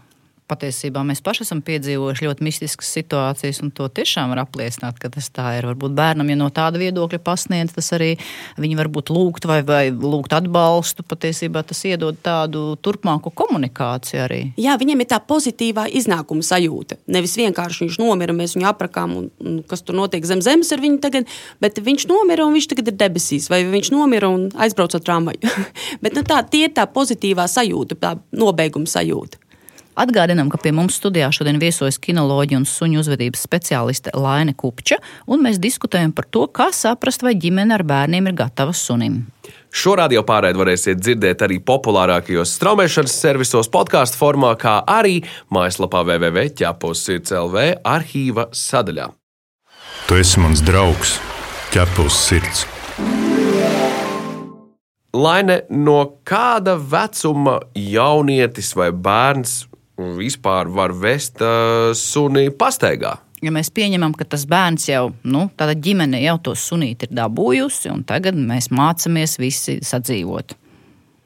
patiesībā 0.48 1.04
mēs 1.08 1.22
paši 1.24 1.44
esam 1.46 1.62
piedzīvojuši 1.66 2.26
ļoti 2.28 2.46
mistiskas 2.46 2.90
situācijas, 2.96 3.60
un 3.64 3.72
to 3.76 3.88
tiešām 3.92 4.32
var 4.32 4.44
apliecināt, 4.46 5.00
ka 5.02 5.12
tas 5.14 5.28
tā 5.34 5.58
ir. 5.58 5.68
Varbūt 5.68 5.96
bērnam, 5.98 6.30
ja 6.32 6.38
no 6.40 6.48
tāda 6.54 6.80
viedokļa 6.82 7.20
pasniedz, 7.24 7.74
tas 7.76 7.92
arī 7.98 8.14
viņi 8.60 8.78
var 8.80 8.90
būt 8.94 9.12
lūgt 9.14 9.48
vai, 9.50 9.60
vai 9.68 9.84
lūgt 9.92 10.36
atbalstu. 10.38 11.04
Patiesībā 11.08 11.64
tas 11.68 11.84
iedod 11.90 12.20
tādu 12.24 12.64
turpmāku 12.84 13.32
komunikāciju 13.36 14.24
arī. 14.24 14.42
Jā, 14.62 14.78
viņiem 14.80 15.04
ir 15.04 15.10
tā 15.12 15.20
pozitīvā 15.24 15.88
iznākuma 16.00 16.46
sajūta. 16.46 17.00
Nevis 17.12 17.36
vienkārši 17.40 17.86
viņš 17.86 18.00
nomira, 18.02 18.36
mēs 18.36 18.56
viņu 18.58 18.70
aprakām, 18.72 19.18
un, 19.20 19.32
un 19.44 19.60
kas 19.68 19.84
tur 19.84 20.00
notiek 20.00 20.26
zem 20.28 20.44
zemes 20.46 20.72
ar 20.72 20.84
viņu 20.84 21.02
tagad, 21.04 21.28
bet 21.64 21.82
viņš 21.84 22.08
nomira 22.12 22.48
un 22.48 22.56
viņš 22.56 22.70
tagad 22.72 22.94
ir 22.94 23.00
debesīs, 23.00 23.50
vai 23.52 23.64
viņš 23.68 23.92
nomira 23.96 24.32
un 24.32 24.48
aizbrauc 24.56 24.96
ar 24.96 25.04
tramvaju. 25.04 25.58
bet 26.04 26.16
nu, 26.16 26.24
tā, 26.28 26.40
tie 26.48 26.68
ir 26.70 26.76
tā 26.78 26.88
pozitīvā 26.92 27.50
sajūta, 27.52 28.00
tā 28.00 28.16
nobeiguma 28.32 28.88
sajūta. 28.90 29.47
Atgādinām, 29.98 30.52
ka 30.54 30.60
pie 30.62 30.70
mums 30.78 31.00
studijā 31.00 31.32
šodien 31.34 31.58
viesojas 31.58 31.98
kinoloģija 31.98 32.60
un 32.60 32.66
suņu 32.70 33.00
uzvedības 33.02 33.42
speciāliste 33.48 34.12
Laine 34.14 34.54
Kupča, 34.54 35.00
un 35.26 35.42
mēs 35.42 35.58
diskutējam 35.58 36.12
par 36.14 36.28
to, 36.30 36.44
kā 36.54 36.68
saprast, 36.70 37.24
vai 37.26 37.34
ģimene 37.34 37.74
ar 37.74 37.82
bērniem 37.88 38.30
ir 38.30 38.36
gatava 38.38 38.76
sunim. 38.78 39.24
Šo 39.74 39.96
radio 39.98 40.22
pārraidi 40.28 40.62
varēsiet 40.62 41.02
dzirdēt 41.02 41.42
arī 41.48 41.58
populārākajos 41.66 42.54
straumēšanas 42.60 43.16
servisos, 43.24 43.70
podkāstu 43.74 44.20
formā, 44.22 44.52
kā 44.62 44.80
arī 44.86 45.24
mājaslapā 45.54 46.04
www.ķepus.CLV 46.06 47.64
arhīva 47.82 48.48
sadaļā. 48.54 49.08
Tu 50.08 50.20
esi 50.22 50.44
mans 50.44 50.62
draugs, 50.66 51.16
ķepus 51.74 52.20
sirds. 52.30 52.68
Laine, 55.18 55.64
no 55.74 55.98
kāda 56.28 56.78
vecuma 56.78 57.58
jaunietis 57.74 58.76
vai 58.78 58.92
bērns 58.94 59.64
vispār 59.98 60.70
var 60.70 60.94
vest 60.94 61.42
uh, 61.42 61.94
suni 61.98 62.50
pastaigā. 62.54 63.18
Ja 63.46 63.52
mēs 63.54 63.70
pieņemam, 63.70 64.16
ka 64.18 64.26
tas 64.26 64.48
bērns 64.50 64.88
jau, 64.90 65.12
nu, 65.30 65.46
tāda 65.58 65.76
ģimene 65.78 66.24
jau 66.24 66.38
to 66.48 66.56
sunīti 66.58 67.06
ir 67.06 67.18
dabūjusi, 67.20 67.92
un 67.94 68.02
tagad 68.08 68.38
mēs 68.38 68.72
mācāmies 68.74 69.38
visi 69.38 69.78
sadzīvot. 69.86 70.56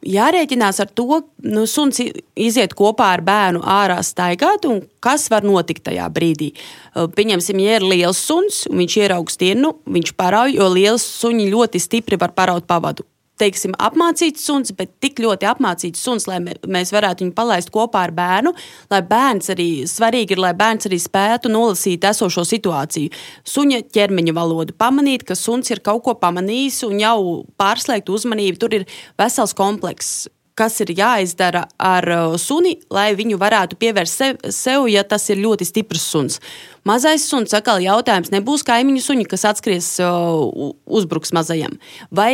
Jārēķinās 0.01 0.81
ar 0.81 0.89
to, 0.97 1.05
ka 1.07 1.49
nu, 1.53 1.67
suns 1.69 2.01
iziet 2.01 2.73
kopā 2.75 3.11
ar 3.13 3.21
bērnu 3.23 3.61
ārā 3.61 3.99
staigāt, 4.03 4.65
un 4.65 4.81
kas 4.99 5.27
var 5.31 5.45
notikt 5.45 5.85
tajā 5.85 6.07
brīdī. 6.11 6.49
Pieņemsim, 6.97 7.61
ja 7.61 7.77
ir 7.77 7.85
liels 7.85 8.19
suns, 8.19 8.63
un 8.67 8.81
viņš 8.81 8.97
ieraugs 9.03 9.37
tirnu, 9.39 9.75
viņš 9.85 10.15
parauj, 10.17 10.57
jo 10.57 10.71
liels 10.73 11.05
suņi 11.21 11.47
ļoti 11.53 11.83
stipri 11.85 12.19
var 12.19 12.33
paraut 12.35 12.65
pavadu 12.67 13.05
teiksim, 13.39 13.75
apmācīts 13.81 14.43
suns, 14.45 14.73
bet 14.77 14.93
tik 15.03 15.21
ļoti 15.23 15.47
apmācīts 15.49 16.01
suns, 16.03 16.27
lai 16.29 16.39
mēs 16.41 16.93
varētu 16.93 17.25
viņu 17.25 17.35
palaist 17.37 17.71
kopā 17.73 18.05
ar 18.07 18.15
bērnu, 18.17 18.53
lai 18.91 19.01
bērns 19.07 19.53
arī 19.53 19.69
svarīgi 19.89 20.35
ir, 20.35 20.43
lai 20.43 20.53
bērns 20.57 20.89
arī 20.89 20.99
spētu 21.01 21.51
nolasīt 21.53 22.05
esošo 22.11 22.45
situāciju. 22.47 23.13
Suņa 23.47 23.85
ķermeņa 23.95 24.35
valodu, 24.37 24.77
pamanīt, 24.77 25.25
ka 25.27 25.37
suns 25.39 25.71
ir 25.73 25.83
kaut 25.85 26.03
ko 26.05 26.17
pamanījis 26.21 26.83
un 26.89 27.01
jau 27.01 27.17
pārslēgt 27.61 28.11
uzmanību. 28.13 28.61
Tur 28.61 28.77
ir 28.81 28.87
vesels 29.19 29.55
komplekss 29.57 30.27
kas 30.57 30.79
ir 30.83 30.91
jāizdara 30.97 31.65
ar 31.79 32.07
uh, 32.11 32.35
suni, 32.41 32.75
lai 32.93 33.11
viņu 33.17 33.39
varētu 33.41 33.77
pievērst 33.81 34.21
sev, 34.21 34.41
sev, 34.53 34.87
ja 34.91 35.03
tas 35.07 35.27
ir 35.31 35.41
ļoti 35.41 35.67
stiprs 35.67 36.05
suns. 36.13 36.39
Mazais 36.87 37.25
suns, 37.29 37.53
atkal 37.57 37.81
jautājums, 37.83 38.31
nebūs 38.33 38.65
kaimiņu 38.67 39.03
suņi, 39.05 39.27
kas 39.31 39.47
atskries, 39.51 39.89
uh, 40.03 40.71
uzbruks 40.85 41.33
mazajam. 41.35 41.77
Vai 42.11 42.33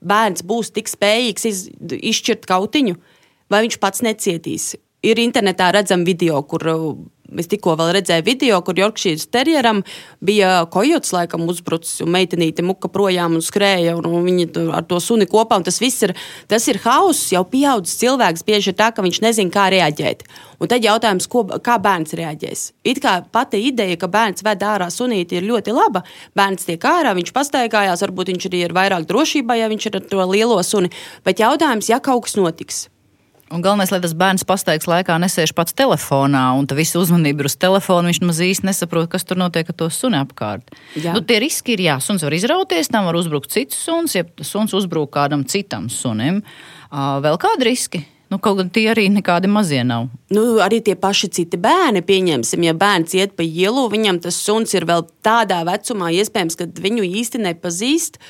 bērns 0.00 0.44
būs 0.46 0.72
tik 0.76 0.90
spējīgs 0.90 1.48
iz, 1.50 1.64
izšķirt 2.00 2.48
kautiņu, 2.50 2.96
vai 3.52 3.64
viņš 3.66 3.80
pats 3.82 4.04
necietīs? 4.06 4.74
Ir 5.00 5.20
internetā 5.20 5.70
redzama 5.72 6.04
video, 6.04 6.42
kur 6.44 6.66
uh, 6.68 6.90
Es 7.38 7.46
tikko 7.50 7.76
redzēju 7.78 8.24
video, 8.26 8.58
kur 8.66 8.78
Yorkshire 8.78 9.22
terjeram 9.30 9.82
bija 10.24 10.64
kojots, 10.72 11.12
laikam, 11.14 11.46
uzbrucis, 11.50 12.00
un 12.04 12.10
meitenīte 12.14 12.64
muka 12.66 12.90
projām 12.90 13.36
un 13.38 13.44
skrēja, 13.44 13.94
un, 13.98 14.08
un 14.10 14.26
viņi 14.26 14.48
ar 14.74 14.86
to 14.88 14.98
suni 15.02 15.28
kopā. 15.30 15.60
Tas 15.64 15.80
viss 15.82 16.02
ir, 16.06 16.14
tas 16.50 16.66
ir 16.68 16.80
hauss, 16.84 17.30
jau 17.34 17.44
pieaudzis 17.46 17.98
cilvēks. 18.02 18.44
Bieži 18.46 18.72
ir 18.72 18.78
tā, 18.80 18.90
ka 18.94 19.04
viņš 19.06 19.22
nezina, 19.24 19.54
kā 19.54 19.68
reaģēt. 19.74 20.26
Un 20.60 20.68
tad 20.68 20.84
jautājums, 20.84 21.28
ko, 21.30 21.46
kā 21.64 21.78
bērns 21.80 22.16
reaģēs. 22.18 22.66
It 22.84 23.00
kā 23.04 23.20
pati 23.32 23.62
ideja, 23.70 23.96
ka 24.00 24.10
bērns 24.12 24.44
ved 24.46 24.66
ārā 24.66 24.90
sunīti, 24.92 25.38
ir 25.38 25.48
ļoti 25.48 25.74
laba. 25.76 26.04
Bērns 26.36 26.68
tiek 26.68 26.84
ārā, 26.84 27.14
viņš 27.16 27.34
pastaigājās, 27.36 28.04
varbūt 28.04 28.34
viņš 28.34 28.48
arī 28.50 28.64
ir 28.66 28.76
vairāk 28.76 29.08
drošībā, 29.08 29.56
ja 29.60 29.70
viņš 29.72 29.90
ir 29.90 30.00
ar 30.00 30.08
to 30.12 30.30
lielo 30.34 30.62
suni. 30.66 30.92
Bet 31.24 31.40
jautājums, 31.40 31.92
ja 31.92 32.02
kaut 32.04 32.26
kas 32.26 32.36
notiks. 32.40 32.88
Un 33.50 33.64
galvenais, 33.64 33.90
lai 33.90 33.98
tas 33.98 34.12
bērns 34.14 34.44
pastaigas 34.46 34.86
laikā 34.86 35.16
nesēž 35.18 35.50
pats 35.58 35.74
telefonā, 35.74 36.44
un 36.54 36.68
tā 36.70 36.76
visa 36.78 37.00
uzmanība 37.00 37.42
ir 37.42 37.48
uz 37.48 37.56
telefona. 37.58 38.06
Viņš 38.06 38.20
maz 38.22 38.38
īsti 38.46 38.68
nesaprot, 38.68 39.08
kas 39.10 39.26
tur 39.26 39.40
notiek 39.40 39.72
ar 39.72 39.74
to 39.74 39.88
suni 39.90 40.20
apkārt. 40.20 40.70
Jā. 40.94 41.16
Nu, 41.16 41.24
tie 41.26 41.40
riski 41.42 41.74
ir, 41.74 41.82
jā, 41.88 41.96
suns 42.04 42.22
var 42.22 42.36
izrauties, 42.36 42.92
tam 42.94 43.08
var 43.10 43.18
uzbrukt 43.18 43.50
cits 43.50 43.80
suns, 43.88 44.14
ja 44.14 44.22
suns 44.46 44.76
uzbrūk 44.78 45.10
kādam 45.18 45.42
citam 45.50 45.90
sunim. 45.90 46.44
Vēl 46.94 47.40
kādi 47.42 47.66
riski? 47.72 48.04
Nu, 48.30 48.38
kaut 48.38 48.60
gan 48.60 48.68
tie 48.70 48.84
arī 48.92 49.08
nekādi 49.10 49.48
mazie 49.50 49.80
nav. 49.82 50.04
Nu, 50.30 50.60
arī 50.62 50.78
tie 50.86 50.94
paši 50.94 51.32
citi 51.34 51.58
bērni, 51.58 52.04
pieņemsim, 52.06 52.62
ja 52.62 52.76
bērns 52.78 53.16
iet 53.18 53.34
pa 53.34 53.42
ielu, 53.42 53.88
viņam 53.90 54.20
tas 54.22 54.38
suns 54.38 54.70
ir 54.76 54.86
vēl 54.86 55.02
tādā 55.26 55.64
vecumā, 55.66 56.12
iespējams, 56.14 56.54
ka 56.60 56.68
viņu 56.78 57.08
īsti 57.08 57.42
nepazīst. 57.42 58.20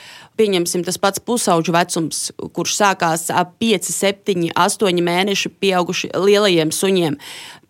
Pieņemsim, 0.40 0.86
tas 0.86 0.96
pats 0.96 1.20
pusauģu 1.20 1.74
vecums, 1.76 2.20
kurš 2.56 2.78
sākās 2.78 3.26
ap 3.28 3.58
5, 3.60 3.90
7, 3.92 4.48
8 4.56 5.04
mēnešu 5.04 5.52
pieauguši 5.60 6.14
lielajiem 6.16 6.72
suņiem. 6.72 7.20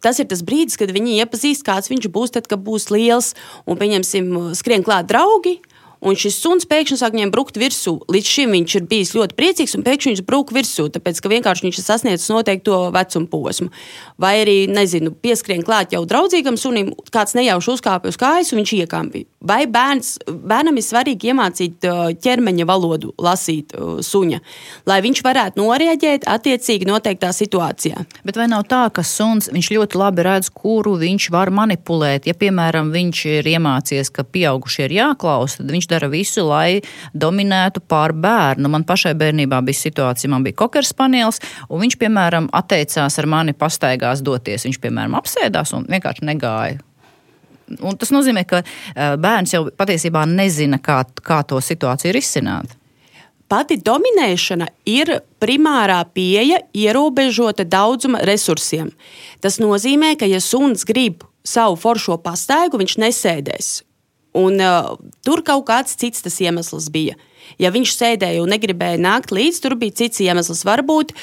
Tas 0.00 0.22
ir 0.22 0.30
tas 0.30 0.44
brīdis, 0.46 0.78
kad 0.78 0.94
viņi 0.94 1.18
iepazīst, 1.24 1.66
kāds 1.66 1.90
viņš 1.90 2.06
būs, 2.14 2.36
tad, 2.38 2.46
kad 2.46 2.62
būs 2.62 2.92
liels. 2.94 3.34
Un, 3.66 3.74
pieņemsim, 3.80 4.30
skrien 4.54 4.86
klāt 4.86 5.10
draugi, 5.10 5.58
un 6.00 6.16
šis 6.18 6.38
suns 6.40 6.66
pēkšņi 6.70 6.98
sāk 7.00 7.14
viņiem 7.16 7.32
brukt 7.34 7.58
virsū. 7.60 7.96
Līdz 8.10 8.32
šim 8.34 8.54
viņš 8.56 8.76
ir 8.78 8.86
bijis 8.90 9.14
ļoti 9.16 9.36
priecīgs, 9.38 9.76
un 9.76 9.84
pēkšņi 9.86 10.14
viņš 10.14 10.22
brūk 10.28 10.52
virsū, 10.56 10.88
tāpēc 10.94 11.20
ka 11.20 11.32
vienkārši 11.32 11.66
viņš 11.66 11.80
ir 11.80 11.86
sasniedzis 11.86 12.32
noteikto 12.32 12.78
vecuma 12.94 13.30
posmu. 13.30 13.68
Vai 14.20 14.34
arī, 14.42 14.56
nezinu, 14.70 15.12
pieskrien 15.12 15.64
klāt 15.66 15.94
jau 15.94 16.02
draudzīgam 16.08 16.58
sunim, 16.60 16.92
kāds 17.12 17.36
nejauši 17.38 17.74
uzkāpa 17.74 18.10
uz 18.12 18.18
kājas, 18.20 18.52
un 18.52 18.62
viņš 18.62 18.74
iekāpja. 18.80 19.26
Vai 19.40 19.62
bērns, 19.70 20.18
bērnam 20.28 20.76
ir 20.76 20.84
svarīgi 20.84 21.30
iemācīt 21.32 21.86
ķermeņa 22.20 22.66
valodu, 22.68 23.14
lasīt 23.20 23.72
suņa, 24.04 24.40
lai 24.88 24.98
viņš 25.04 25.22
varētu 25.24 25.60
noreaģēt 25.62 26.26
attiecīgi 26.28 26.88
noteiktā 26.88 27.30
situācijā. 27.32 28.04
Bet 28.26 28.36
vai 28.36 28.50
nav 28.52 28.66
tā, 28.68 28.82
ka 28.92 29.04
suns 29.06 29.48
ļoti 29.50 30.00
labi 30.00 30.26
redz, 30.26 30.50
kuru 30.52 30.96
viņš 31.00 31.30
var 31.32 31.52
manipulēt? 31.54 32.28
Ja, 32.28 32.36
piemēram, 32.36 32.92
viņš 32.92 33.22
ir 33.30 33.48
iemācījies, 33.54 34.12
ka 34.12 34.26
pieaugušie 34.28 34.88
ir 34.88 34.96
jāklausa, 34.98 35.62
tad 35.62 35.72
viņš 35.72 35.89
dara 35.90 36.10
visu, 36.12 36.44
lai 36.48 36.80
dominētu 37.12 37.82
pār 37.90 38.14
bērnu. 38.16 38.70
Man 38.72 38.86
pašai 38.88 39.14
bērnībā 39.18 39.60
bija 39.66 39.82
situācija, 39.82 40.30
man 40.32 40.46
bija 40.46 40.58
kokers 40.62 40.94
panelis, 40.96 41.42
un 41.68 41.84
viņš, 41.84 41.98
piemēram, 42.00 42.50
atteicās 42.56 43.18
ar 43.20 43.30
mani 43.30 43.56
pastaigās 43.56 44.24
doties. 44.26 44.66
Viņš, 44.68 44.80
piemēram, 44.82 45.18
apsēdās 45.20 45.74
un 45.76 45.88
vienkārši 45.90 46.28
negāja. 46.30 46.80
Un 47.86 47.94
tas 47.94 48.10
nozīmē, 48.10 48.42
ka 48.50 48.64
bērns 48.96 49.54
jau 49.54 49.68
patiesībā 49.78 50.24
nezina, 50.26 50.80
kā, 50.82 51.04
kā 51.22 51.42
to 51.46 51.60
situāciju 51.62 52.16
risināt 52.16 52.80
pati 53.50 53.80
dominēšana 53.82 54.68
ir 54.88 55.16
primārā 55.42 55.98
pieeja 56.14 56.60
ierobežota 56.76 57.66
daudzuma 57.66 58.22
resursiem. 58.26 58.92
Tas 59.42 59.58
nozīmē, 59.62 60.14
ka, 60.20 60.28
ja 60.30 60.40
suns 60.44 60.86
grib 60.86 61.24
savu 61.46 61.78
foršo 61.80 62.20
pastaigu, 62.22 62.78
viņš 62.80 62.98
nesēdēs. 63.02 63.70
Un, 64.36 64.60
uh, 64.62 64.94
tur 65.26 65.42
kaut 65.46 65.66
kāds 65.66 65.96
cits 65.98 66.22
tas 66.22 66.38
iemesls 66.42 66.90
bija. 66.94 67.16
Ja 67.58 67.72
viņš 67.74 67.94
sēdēja 67.96 68.42
un 68.44 68.52
negribēja 68.52 69.00
nākt 69.00 69.32
līdzi, 69.34 69.62
tur 69.64 69.74
bija 69.80 69.96
cits 70.02 70.20
iemesls. 70.22 70.62
Varbūt 70.68 71.14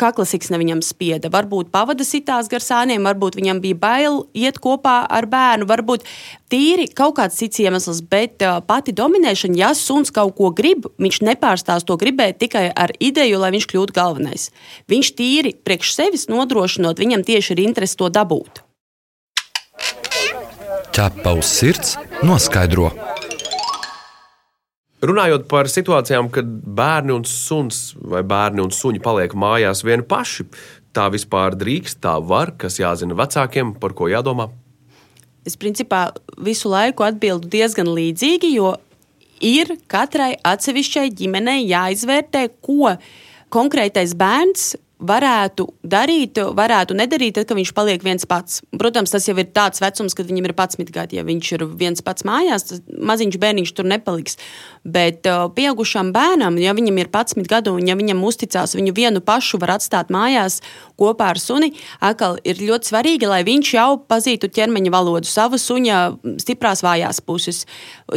kaklasiks 0.00 0.50
ne 0.52 0.58
viņam 0.60 0.80
spieda, 0.84 1.30
varbūt 1.32 1.70
pavada 1.72 2.04
sitās 2.06 2.50
gar 2.50 2.62
sāniem, 2.62 3.06
varbūt 3.06 3.38
viņam 3.38 3.60
bija 3.62 3.78
bail 3.80 4.18
iet 4.36 4.60
kopā 4.62 5.02
ar 5.10 5.26
bērnu, 5.30 5.66
varbūt 5.70 6.06
tīri 6.52 6.88
kaut 6.94 7.16
kāds 7.18 7.38
cits 7.38 7.62
iemesls. 7.62 8.02
Bet 8.10 8.42
uh, 8.46 8.58
pati 8.66 8.94
dominēšana, 8.96 9.58
ja 9.58 9.70
suns 9.78 10.10
kaut 10.14 10.36
ko 10.38 10.50
grib, 10.54 10.88
viņš 11.00 11.22
nepārstās 11.26 11.86
to 11.86 11.98
gribēt 12.00 12.40
tikai 12.42 12.68
ar 12.70 12.94
ideju, 12.98 13.42
lai 13.42 13.52
viņš 13.56 13.68
kļūtu 13.70 13.96
galvenais. 13.96 14.50
Viņš 14.90 15.14
tīri 15.18 15.54
priekš 15.54 15.94
sevis 15.96 16.26
nodrošinot, 16.30 16.98
viņam 16.98 17.26
tieši 17.26 17.56
ir 17.56 17.68
interesi 17.68 17.98
to 18.00 18.10
dabūt 18.10 18.64
ķepa 20.94 21.32
uz 21.38 21.48
sirds 21.48 21.94
noskaidro. 22.26 22.90
Runājot 25.00 25.46
par 25.48 25.70
situācijām, 25.72 26.28
kad 26.34 26.48
bērni 26.76 27.14
un 27.14 27.22
suns 27.24 27.94
vai 27.96 28.20
bērni 28.26 28.60
un 28.60 28.72
suņi 28.74 29.00
paliek 29.00 29.32
mājās 29.32 29.80
vieni 29.86 30.04
paši, 30.04 30.44
tā 30.92 31.06
vispār 31.12 31.56
drīkst, 31.56 32.02
tā 32.04 32.18
var, 32.20 32.52
kas 32.60 32.76
jāzina 32.82 33.16
vecākiem, 33.16 33.72
par 33.80 33.94
ko 33.96 34.10
jādomā? 34.12 34.50
Es 35.48 35.56
principā 35.56 36.10
visu 36.36 36.68
laiku 36.68 37.06
atbildu 37.06 37.48
diezgan 37.48 37.88
līdzīgi, 37.96 38.52
jo 38.58 38.74
ir 39.40 39.72
katrai 39.88 40.34
atsevišķai 40.44 41.08
ģimenei 41.16 41.64
jāizvērtē, 41.70 42.44
ko 42.60 42.92
konkrētais 43.48 44.12
bērns 44.20 44.74
varētu 45.00 45.66
darīt, 45.86 46.38
varētu 46.56 46.96
nedarīt, 46.98 47.34
tad, 47.38 47.48
kad 47.48 47.58
viņš 47.58 47.72
paliek 47.76 48.04
viens 48.04 48.26
pats. 48.28 48.60
Protams, 48.76 49.12
tas 49.14 49.26
jau 49.28 49.36
ir 49.40 49.48
tāds 49.54 49.80
vecums, 49.82 50.14
kad 50.16 50.28
viņam 50.28 50.48
ir 50.48 50.54
11 50.54 50.92
gadi. 50.94 51.18
Ja 51.18 51.24
viņš 51.26 51.52
ir 51.56 51.64
viens 51.80 52.04
pats 52.04 52.26
mājās, 52.28 52.66
tad 52.68 52.90
maziņš 53.10 53.38
bērniņš 53.40 53.72
tur 53.76 53.88
nepaliks. 53.88 54.36
Bet 54.84 55.28
uh, 55.28 55.48
pieaugušam 55.56 56.12
bērnam, 56.14 56.56
ja 56.60 56.72
viņam 56.76 57.00
ir 57.02 57.10
11 57.10 57.48
gadu 57.48 57.74
un 57.76 57.88
ja 57.88 57.96
viņam 57.98 58.22
uzticās, 58.24 58.76
viņu 58.76 58.94
vienu 58.96 59.20
pašu 59.24 59.60
var 59.60 59.74
atstāt 59.76 60.12
mājās 60.12 60.60
kopā 61.00 61.32
ar 61.34 61.40
suni, 61.40 61.72
atkal 62.00 62.38
ir 62.44 62.60
ļoti 62.60 62.88
svarīgi, 62.92 63.28
lai 63.28 63.42
viņš 63.44 63.72
jau 63.76 63.88
pazītu 64.08 64.48
ķermeņa 64.52 64.92
valodu, 64.92 65.28
savu 65.28 65.60
suņa 65.60 66.00
stiprās 66.40 66.80
vājās 66.84 67.20
puses, 67.24 67.66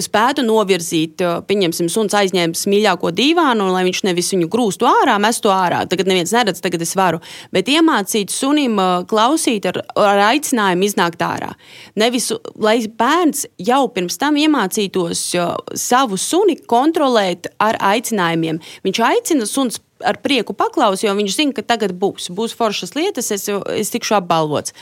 spētu 0.08 0.46
novirzīt, 0.48 1.24
uh, 1.24 1.42
pieņemsim, 1.48 1.92
suns 1.92 2.16
aizņēmis 2.16 2.64
mīļāko 2.72 3.12
divānu, 3.16 3.68
lai 3.76 3.84
viņš 3.90 4.04
nevis 4.08 4.32
viņu 4.36 4.48
grūstu 4.52 4.88
ārā, 4.88 5.20
mestu 5.20 5.52
ārā. 5.52 5.84
Tagad 5.92 6.08
neviens 6.08 6.32
neredz, 6.36 6.64
tagad 6.64 6.73
es 6.82 6.96
varu. 6.98 7.22
Bet 7.54 7.70
iemācīt 7.70 8.34
sunim 8.34 8.80
uh, 8.82 9.06
klausīt 9.10 9.68
ar, 9.70 9.84
ar 10.00 10.24
aicinājumu 10.32 10.88
iznākt 10.88 11.22
ārā. 11.22 11.54
Nevis, 12.00 12.32
lai 12.56 12.80
bērns 12.88 13.46
jau 13.62 13.86
pirms 13.94 14.18
tam 14.18 14.40
iemācītos 14.42 15.24
uh, 15.38 15.56
savu 15.78 16.18
suni 16.18 16.58
kontrolēt 16.58 17.52
ar 17.62 17.78
aicinājumiem. 17.94 18.62
Viņš 18.84 19.04
aicina 19.12 19.50
suns 19.50 19.82
ar 20.04 20.20
prieku 20.24 20.54
paklausu, 20.58 21.08
jo 21.08 21.16
viņš 21.18 21.36
zina, 21.36 21.56
ka 21.56 21.64
tagad 21.74 21.96
būs, 22.00 22.30
būs 22.36 22.56
foršas 22.58 22.94
lietas, 22.98 23.32
es, 23.36 23.48
es 23.48 23.92
tikšu 23.94 24.18
apbalvots. 24.20 24.76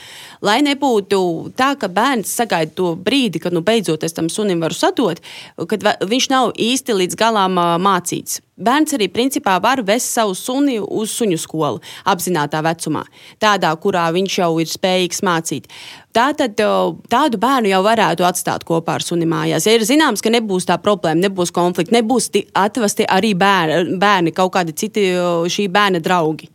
Lai 0.44 0.60
nebūtu 0.66 1.52
tā, 1.58 1.72
ka 1.78 1.90
bērns 1.92 2.32
sagaida 2.32 2.74
to 2.76 2.92
brīdi, 2.98 3.42
kad 3.42 3.54
nu, 3.54 3.64
beidzot 3.64 4.04
es 4.06 4.16
tam 4.16 4.30
sunim 4.32 4.62
varu 4.64 4.76
sadot, 4.76 5.22
kad 5.70 5.86
viņš 6.08 6.30
nav 6.32 6.54
īsti 6.58 6.98
līdz 7.02 7.18
galam 7.20 7.60
mācīts. 7.82 8.40
Bērns 8.60 8.92
arī 8.92 9.06
principā 9.08 9.54
var 9.64 9.80
vest 9.80 10.10
savu 10.12 10.34
suni 10.36 10.74
uz 10.76 11.14
suņu 11.16 11.38
skolu, 11.40 11.80
apzinātajā 12.04 12.60
vecumā, 12.66 13.00
tādā, 13.40 13.70
kurā 13.80 14.10
viņš 14.12 14.34
jau 14.42 14.50
ir 14.60 14.68
spējīgs 14.68 15.22
mācīt. 15.24 15.70
Tātad 16.12 16.60
tādu 16.60 17.40
bērnu 17.40 17.70
jau 17.72 17.80
varētu 17.86 18.26
atstāt 18.28 18.66
kopā 18.68 18.98
ar 18.98 19.06
suni 19.06 19.24
mājās. 19.24 19.64
Ja 19.64 19.72
ir 19.72 19.86
zināms, 19.88 20.20
ka 20.20 20.28
nebūs 20.34 20.68
tā 20.68 20.76
problēma, 20.76 21.24
nebūs 21.24 21.54
konflikta, 21.56 21.96
nebūs 21.96 22.28
atvesti 22.52 23.08
arī 23.08 23.32
bērni, 23.32 23.96
bērni 23.96 24.36
kaut 24.36 24.52
kādi 24.58 24.76
citi 24.76 25.08
šī 25.48 25.70
bērna 25.72 26.04
draugi. 26.04 26.52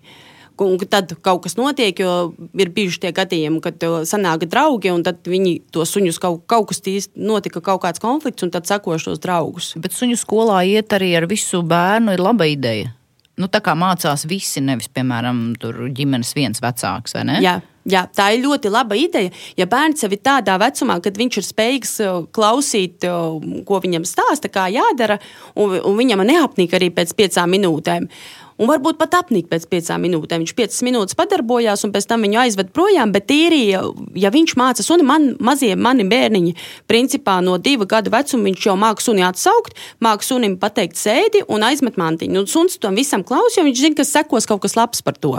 Un 0.57 0.79
tad 0.89 1.13
kaut 1.21 1.43
kas 1.45 1.57
notiek, 1.57 1.99
jo 2.01 2.33
ir 2.57 2.71
bijuši 2.73 3.01
tie 3.05 3.11
gadījumi, 3.15 3.61
kad 3.61 3.83
sanāk 4.09 4.47
draugi, 4.49 4.89
un 4.93 5.03
tad 5.05 5.21
viņi 5.29 5.57
to 5.73 5.85
suņus 5.85 6.17
kaut, 6.23 6.43
kaut 6.49 6.71
kas 6.71 6.81
tīsti 6.85 7.21
notika, 7.29 7.61
kaut 7.61 7.83
kāds 7.85 8.01
konflikts, 8.01 8.45
un 8.45 8.53
tad 8.53 8.69
sakoš 8.69 9.09
tos 9.09 9.21
draugus. 9.23 9.73
Bet 9.77 9.93
suņu 9.93 10.17
skolā 10.17 10.63
iet 10.65 10.95
arī 10.97 11.13
ar 11.19 11.29
visu 11.29 11.61
bērnu 11.61 12.17
ir 12.17 12.23
laba 12.23 12.49
ideja. 12.49 12.93
Nu, 13.37 13.45
tā 13.53 13.61
kā 13.61 13.75
mācās 13.77 14.25
visi, 14.25 14.63
nevis, 14.65 14.89
piemēram, 14.89 15.51
ģimenes 15.93 16.33
viens 16.33 16.61
vecāks, 16.63 17.13
vai 17.13 17.25
ne? 17.29 17.41
Jā. 17.45 17.59
Jā, 17.87 18.01
tā 18.11 18.33
ir 18.35 18.41
ļoti 18.43 18.67
laba 18.67 18.97
ideja. 18.99 19.31
Ja 19.55 19.63
bērns 19.69 20.03
jau 20.03 20.09
ir 20.11 20.19
tādā 20.19 20.57
vecumā, 20.59 20.97
kad 21.03 21.15
viņš 21.15 21.37
ir 21.39 21.45
spējīgs 21.47 21.93
uh, 22.03 22.17
klausīt, 22.35 23.05
uh, 23.07 23.37
ko 23.63 23.79
viņam 23.83 24.03
stāsta, 24.07 24.51
kā 24.51 24.65
jādara, 24.73 25.15
un, 25.55 25.77
un 25.79 25.95
viņam 25.95 26.25
neapnīk 26.27 26.75
arī 26.75 26.89
pēc 26.91 27.15
piecām 27.15 27.55
minūtēm. 27.55 28.09
Un 28.57 28.69
varbūt 28.71 28.97
pat 28.97 29.13
apnīk 29.19 29.51
pēc 29.51 29.67
piecām 29.69 30.01
minūtēm. 30.01 30.41
Viņš 30.41 30.53
piecas 30.57 30.79
minūtes 30.85 31.17
padarbojās, 31.17 31.83
un 31.85 31.93
pēc 31.93 32.07
tam 32.09 32.25
viņu 32.25 32.39
aizved 32.41 32.71
projām. 32.73 33.13
Bet 33.13 33.27
tīri, 33.29 33.59
ja 33.69 34.31
viņš 34.33 34.55
māca 34.57 34.85
suni, 34.85 35.05
man 35.05 35.29
mazie 35.43 35.75
mani 35.77 36.07
bērniņi, 36.09 36.55
principā 36.89 37.37
no 37.45 37.59
divu 37.61 37.85
gadu 37.89 38.13
vecuma 38.13 38.49
viņš 38.49 38.65
jau 38.69 38.75
māca 38.81 39.05
suni 39.05 39.25
atsaukt, 39.27 39.77
māca 40.01 40.25
sunim 40.25 40.57
pateikt 40.57 40.97
sēdi 40.97 41.45
un 41.53 41.67
aizmet 41.69 42.01
mantiņu. 42.01 42.41
Un 42.41 42.49
suns 42.49 42.81
tam 42.81 42.97
visam 42.97 43.25
klaus, 43.27 43.59
jo 43.59 43.65
viņš 43.67 43.83
zina, 43.83 43.99
ka 44.01 44.07
sekos 44.09 44.49
kaut 44.49 44.65
kas 44.65 44.77
labs 44.79 45.05
par 45.05 45.21
to 45.21 45.37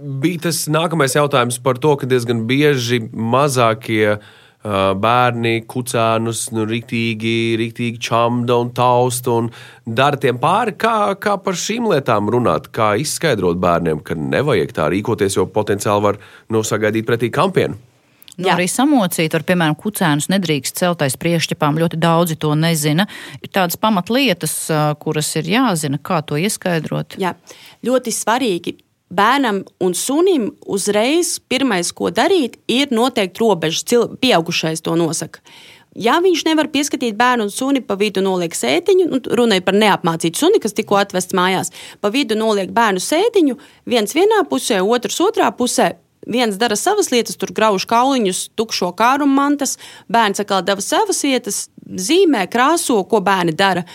bija 0.00 0.46
tas 0.46 0.62
nākamais 0.70 1.12
jautājums 1.16 1.58
par 1.62 1.78
to, 1.80 1.92
ka 2.00 2.08
diezgan 2.08 2.46
bieži 2.48 3.02
mazākie 3.12 4.16
bērni 4.62 5.62
kucēnus 5.70 6.50
nu, 6.52 6.66
riktīgi, 6.68 7.56
riktīgi 7.60 8.00
čamda 8.04 8.58
un 8.60 8.72
tausta 8.76 9.38
un 9.40 9.50
dara 9.86 10.20
tiem 10.20 10.40
pāri. 10.40 10.76
Kā, 10.76 11.14
kā 11.16 11.38
par 11.40 11.56
šīm 11.56 11.88
lietām 11.90 12.28
runāt? 12.32 12.68
Kā 12.74 12.92
izskaidrot 13.00 13.60
bērniem, 13.60 14.02
ka 14.04 14.16
nevajag 14.18 14.74
tā 14.76 14.90
rīkoties, 14.92 15.38
jo 15.38 15.46
potenciāli 15.48 16.04
var 16.10 16.20
nu, 16.52 16.64
sagaidīt 16.66 17.08
pretī 17.08 17.32
kampienu? 17.32 17.78
Nu, 18.40 18.46
Jā. 18.46 18.54
arī 18.54 18.68
samocīt, 18.70 19.34
var, 19.36 19.42
piemēram, 19.44 19.74
kucēnus 19.76 20.30
nedrīkst 20.32 20.78
celt 20.80 21.02
aiz 21.04 21.16
priekšķepām. 21.20 21.80
Ļoti 21.82 21.98
daudzi 22.00 22.38
to 22.40 22.54
nezina. 22.56 23.04
Ir 23.40 23.52
tādas 23.52 23.76
pamatlietas, 23.80 24.54
kuras 25.02 25.28
ir 25.40 25.50
jāzina, 25.50 26.00
kā 26.00 26.22
to 26.24 26.38
ieskaidrot. 26.40 27.18
Jā, 27.20 27.34
ļoti 27.84 28.14
svarīgi 28.16 28.76
bērnam 29.10 29.64
un 29.82 29.94
sunim 29.94 30.50
uzreiz 30.66 31.38
pirmais, 31.50 31.90
ko 31.92 32.10
darīt, 32.14 32.58
ir 32.70 32.94
noteikt 32.94 33.40
robežas. 33.42 33.84
Pieaugušais 34.20 34.82
to 34.86 34.96
nosaka. 34.98 35.42
Ja 35.98 36.20
viņš 36.22 36.44
nevar 36.46 36.68
pieskatīt 36.70 37.16
bērnu 37.18 37.48
un 37.48 37.50
suni, 37.50 37.80
pa 37.82 37.96
vidu 37.98 38.22
noliek 38.22 38.54
sēdiņu, 38.54 39.08
nu, 39.10 39.18
runāja 39.34 39.64
par 39.66 39.74
neapmācītu 39.74 40.38
suni, 40.38 40.60
kas 40.62 40.76
tikko 40.76 41.00
atvests 41.00 41.34
mājās, 41.34 41.72
pa 41.98 42.12
vidu 42.14 42.36
noliek 42.38 42.70
bērnu 42.70 43.02
sēdiņu, 43.02 43.56
viens 43.90 44.14
vienā 44.14 44.44
pusē, 44.50 44.78
otrs 44.86 45.18
otrā 45.24 45.50
pusē. 45.50 45.96
Viens 46.30 46.58
dara 46.60 46.76
savas 46.76 47.08
lietas, 47.10 47.38
tur 47.40 47.50
grauž 47.56 47.88
kauliņus, 47.90 48.50
tukšo 48.54 48.92
kārumu 48.94 49.34
mantas, 49.34 49.78
bērns 50.12 50.42
atkal 50.44 50.60
deva 50.62 50.84
savas 50.84 51.24
vietas, 51.24 51.62
zīmē, 51.80 52.44
krāso, 52.52 53.00
ko 53.08 53.22
bērni 53.24 53.56
dara 53.56 53.86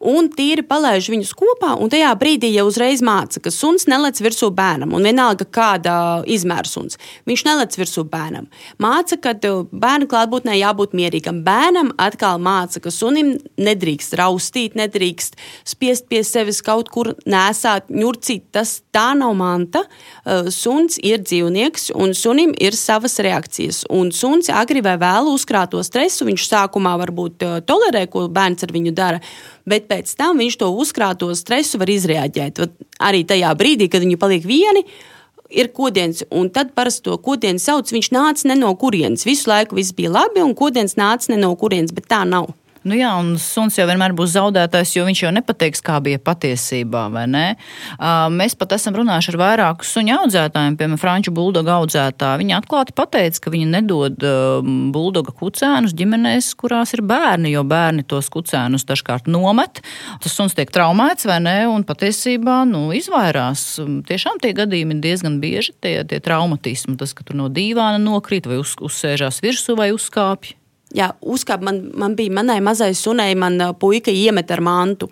un 0.00 0.30
tīri 0.32 0.64
palaiž 0.66 1.10
viņus 1.12 1.32
kopā. 1.36 1.74
Un 1.80 1.92
tajā 1.92 2.10
brīdī 2.18 2.50
jau 2.54 2.66
uzreiz 2.70 3.02
māca, 3.04 3.40
ka 3.42 3.52
suns 3.52 3.86
nelec 3.90 4.18
virsū 4.22 4.50
bērnam, 4.56 4.94
un 4.96 5.04
vienalga 5.04 5.44
kāda 5.44 5.94
izmēra 6.30 6.68
suns. 6.68 6.98
Viņš 7.28 7.44
nelec 7.46 7.76
virsū 7.78 8.04
bērnam. 8.08 8.48
Māca, 8.80 9.18
ka 9.20 9.34
bērnu 9.36 10.08
klātbūtnē 10.10 10.56
jābūt 10.58 10.96
mierīgam. 10.96 11.42
Bērnam 11.46 11.92
atkal 12.00 12.40
māca, 12.42 12.80
ka 12.82 12.92
sunim 12.94 13.36
nedrīkst 13.60 14.16
raustīt, 14.20 14.76
nedrīkst 14.80 15.36
spiest 15.68 16.08
pie 16.10 16.24
sevis 16.24 16.62
kaut 16.64 16.88
kur 16.92 17.12
nesāt, 17.28 17.92
ņurcīt. 17.92 18.48
Tas 18.56 18.78
tā 18.94 19.10
nav 19.18 19.36
manta. 19.38 19.84
Uh, 20.24 20.48
suns 20.54 20.98
ir 21.04 21.20
dzīvnieks, 21.24 21.90
un 21.96 22.16
sunim 22.16 22.54
ir 22.56 22.76
savas 22.78 23.18
reakcijas. 23.20 23.84
Un 23.92 24.14
suns 24.16 24.48
agri 24.52 24.82
vai 24.84 24.96
vēlu 25.00 25.36
uzkrāt 25.36 25.74
to 25.74 25.84
stresu. 25.86 26.26
Viņš 26.28 26.48
sākumā 26.48 26.96
varbūt 27.04 27.46
uh, 27.46 27.60
tolerē, 27.66 28.06
ko 28.10 28.26
bērns 28.32 28.64
ar 28.64 28.74
viņu 28.74 28.96
dara 28.96 29.20
bet 29.70 29.88
pēc 29.90 30.12
tam 30.18 30.42
viņš 30.42 30.58
to 30.60 30.68
uzkrāto 30.82 31.30
stresu 31.38 31.80
var 31.80 31.92
izreaģēt. 31.92 32.60
Arī 33.00 33.24
tajā 33.28 33.54
brīdī, 33.58 33.88
kad 33.90 34.04
viņi 34.04 34.18
paliek 34.20 34.46
vieni, 34.46 34.84
ir 35.50 35.70
kodiens, 35.74 36.22
un 36.30 36.50
tad 36.54 36.74
parasti 36.76 37.08
to 37.08 37.16
kodienu 37.22 37.62
sauc. 37.62 37.90
Viņš 37.90 38.10
nāca 38.14 38.50
ne 38.50 38.58
no 38.60 38.72
kurienes. 38.78 39.26
Visu 39.26 39.50
laiku 39.50 39.78
viss 39.78 39.94
bija 39.96 40.12
labi, 40.14 40.42
un 40.44 40.54
kodiens 40.58 40.96
nāca 40.98 41.32
ne 41.32 41.40
no 41.42 41.54
kurienes, 41.58 41.94
bet 41.96 42.10
tā 42.10 42.22
nav. 42.28 42.52
Nu 42.80 42.96
jā, 42.96 43.10
un 43.20 43.34
suns 43.36 43.74
jau 43.76 43.84
vienmēr 43.84 44.14
būs 44.16 44.30
zaudētājs, 44.32 44.94
jo 44.96 45.02
viņš 45.04 45.20
jau 45.26 45.30
nepateiks, 45.36 45.82
kā 45.84 45.98
bija 46.00 46.16
patiesībā. 46.24 47.02
Mēs 48.32 48.54
pat 48.56 48.72
esam 48.72 48.94
runājuši 48.96 49.34
ar 49.34 49.36
vairāku 49.42 49.84
suņu 49.84 50.14
audzētājiem, 50.14 50.78
piemēram, 50.80 51.00
franču 51.00 51.34
buldogu 51.36 51.68
audzētāju. 51.74 52.40
Viņi 52.40 52.54
atklāti 52.56 52.94
pateica, 52.96 53.42
ka 53.44 53.52
viņi 53.52 53.68
nedod 53.74 54.24
buldoga 54.94 55.34
kucēnus 55.36 55.92
ģimenēs, 55.98 56.54
kurās 56.60 56.94
ir 56.96 57.04
bērni, 57.04 57.52
jo 57.52 57.66
bērni 57.68 58.06
tos 58.08 58.32
kucēnus 58.32 58.88
dažkārt 58.88 59.28
nomet. 59.28 59.82
Tas 60.24 60.38
suns 60.38 60.56
tiek 60.56 60.72
traumēts 60.72 61.28
vai 61.28 61.36
ne, 61.44 61.58
un 61.68 61.84
patiesībā 61.84 62.62
nu, 62.70 62.86
izvairās. 62.96 63.66
Tiešām 64.08 64.40
tie 64.40 64.54
gadījumi 64.56 64.96
ir 64.96 65.04
diezgan 65.04 65.36
bieži, 65.44 65.76
tie, 65.84 65.98
tie 66.08 66.22
traumatismi, 66.24 66.96
tas, 66.96 67.12
ka 67.12 67.28
tur 67.28 67.36
no 67.42 67.50
dīvāna 67.52 68.00
nokrīt 68.00 68.48
vai 68.48 68.62
uz, 68.62 68.72
uzsēžās 68.80 69.42
virsū 69.44 69.76
vai 69.76 69.92
uzkāpj 69.92 70.56
jā, 70.96 71.12
uzkāp, 71.20 71.64
man, 71.66 71.84
man 71.98 72.18
bija 72.18 72.34
manai 72.40 72.60
mazai 72.64 72.92
sunai, 72.98 73.32
man 73.38 73.58
puika 73.80 74.12
iemet 74.14 74.50
ar 74.50 74.62
mantu. 74.64 75.10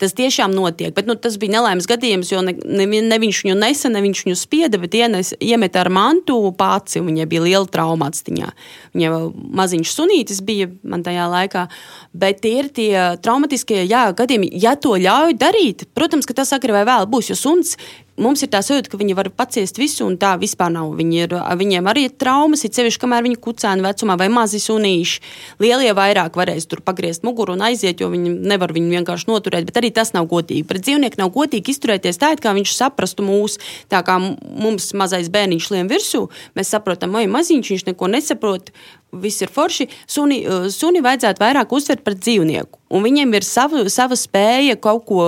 Tas 0.00 0.14
tiešām 0.16 0.54
notiek, 0.54 0.94
bet 0.94 1.08
nu, 1.08 1.16
tas 1.18 1.36
bija 1.40 1.56
nelaimes 1.56 1.86
gadījums, 1.90 2.30
jo 2.32 2.40
ne, 2.44 2.54
ne, 2.64 2.86
ne 3.04 3.18
viņš 3.20 3.40
viņu 3.44 3.56
nesa, 3.58 3.90
ne 3.92 4.02
viņš 4.04 4.22
viņu 4.26 4.38
spieda, 4.38 4.80
bet 4.80 4.96
ienes, 4.96 5.32
iemeta 5.42 5.82
ar 5.82 5.90
mantu 5.92 6.38
pāci. 6.58 7.02
Viņai 7.04 7.26
bija 7.30 7.44
liela 7.44 7.68
trauma 7.70 8.08
atstiņā. 8.10 8.50
Viņai 8.94 9.12
vēl 9.14 9.28
maziņš 9.60 9.94
sunītis 9.94 10.42
bija 10.46 10.70
man 10.82 11.04
tajā 11.06 11.26
laikā. 11.30 11.66
Bet 12.14 12.42
tie 12.44 12.54
ir 12.62 12.70
tie 12.74 12.92
traumatiskie 13.24 13.82
jā, 13.84 14.06
gadījumi, 14.16 14.50
ja 14.62 14.74
to 14.78 14.96
ļauj 15.00 15.36
darīt. 15.40 15.86
Protams, 15.96 16.28
ka 16.28 16.38
tas 16.40 16.54
agri 16.56 16.74
vai 16.74 16.86
vēl 16.88 17.08
būs, 17.10 17.32
jo 17.32 17.38
suns 17.38 17.76
mums 18.20 18.42
ir 18.44 18.50
tā 18.52 18.60
sajūta, 18.64 18.90
ka 18.92 18.98
viņi 19.00 19.16
var 19.18 19.30
paciest 19.34 19.78
visu, 19.80 20.04
un 20.06 20.16
tā 20.20 20.34
vispār 20.40 20.72
nav. 20.74 20.92
Viņi 20.98 21.20
ir, 21.24 21.34
viņiem 21.60 21.88
arī 21.90 22.06
ir 22.08 22.14
traumas, 22.20 22.64
ir 22.64 22.72
sevišķi, 22.74 23.00
kamēr 23.02 23.26
viņi 23.26 23.40
kucēni 23.42 23.84
vecumā 23.84 24.16
vai 24.20 24.28
mazi 24.32 24.60
sunīši. 24.62 25.20
Lielie 25.62 25.92
vairāk 25.96 26.38
varēs 26.38 26.68
tur 26.70 26.82
pagriezt 26.84 27.26
muguru 27.26 27.56
un 27.56 27.64
aiziet, 27.66 28.02
jo 28.02 28.10
viņi 28.12 28.32
nevar 28.46 28.74
viņu 28.74 28.94
vienkārši 28.98 29.30
noturēt, 29.30 29.68
bet 29.68 29.80
arī 29.80 29.92
tas 29.94 30.14
nav 30.16 30.28
godīgi. 30.30 30.66
Pret 30.68 30.86
dzīvnieku 30.86 31.20
nav 31.20 31.32
godīgi 31.34 31.74
izturēties 31.74 32.20
tā, 32.22 32.34
it 32.36 32.44
kā 32.44 32.54
viņš 32.56 32.76
saprastu 32.76 33.26
mūs, 33.26 33.58
tā 33.92 34.02
kā 34.06 34.18
mums 34.20 34.92
mazais 34.96 35.30
bērniņš 35.34 35.70
lien 35.74 35.90
virsū, 35.90 36.26
mēs 36.58 36.74
saprotam, 36.74 37.16
oi, 37.18 37.26
maziņš, 37.30 37.74
viņš 37.74 37.86
neko 37.90 38.10
nesaprot, 38.14 38.72
viss 39.14 39.42
ir 39.44 39.52
forši. 39.54 39.88
Suni, 40.10 40.42
suni 40.74 41.02
vajadzētu 41.04 41.42
vairāk 41.42 41.74
uztvert 41.74 42.02
par 42.06 42.18
dzīvnieku, 42.18 42.82
un 42.94 43.06
viņiem 43.06 43.38
ir 43.38 43.46
sava, 43.46 43.86
sava 43.92 44.18
spēja 44.18 44.78
kaut 44.80 45.06
ko 45.08 45.22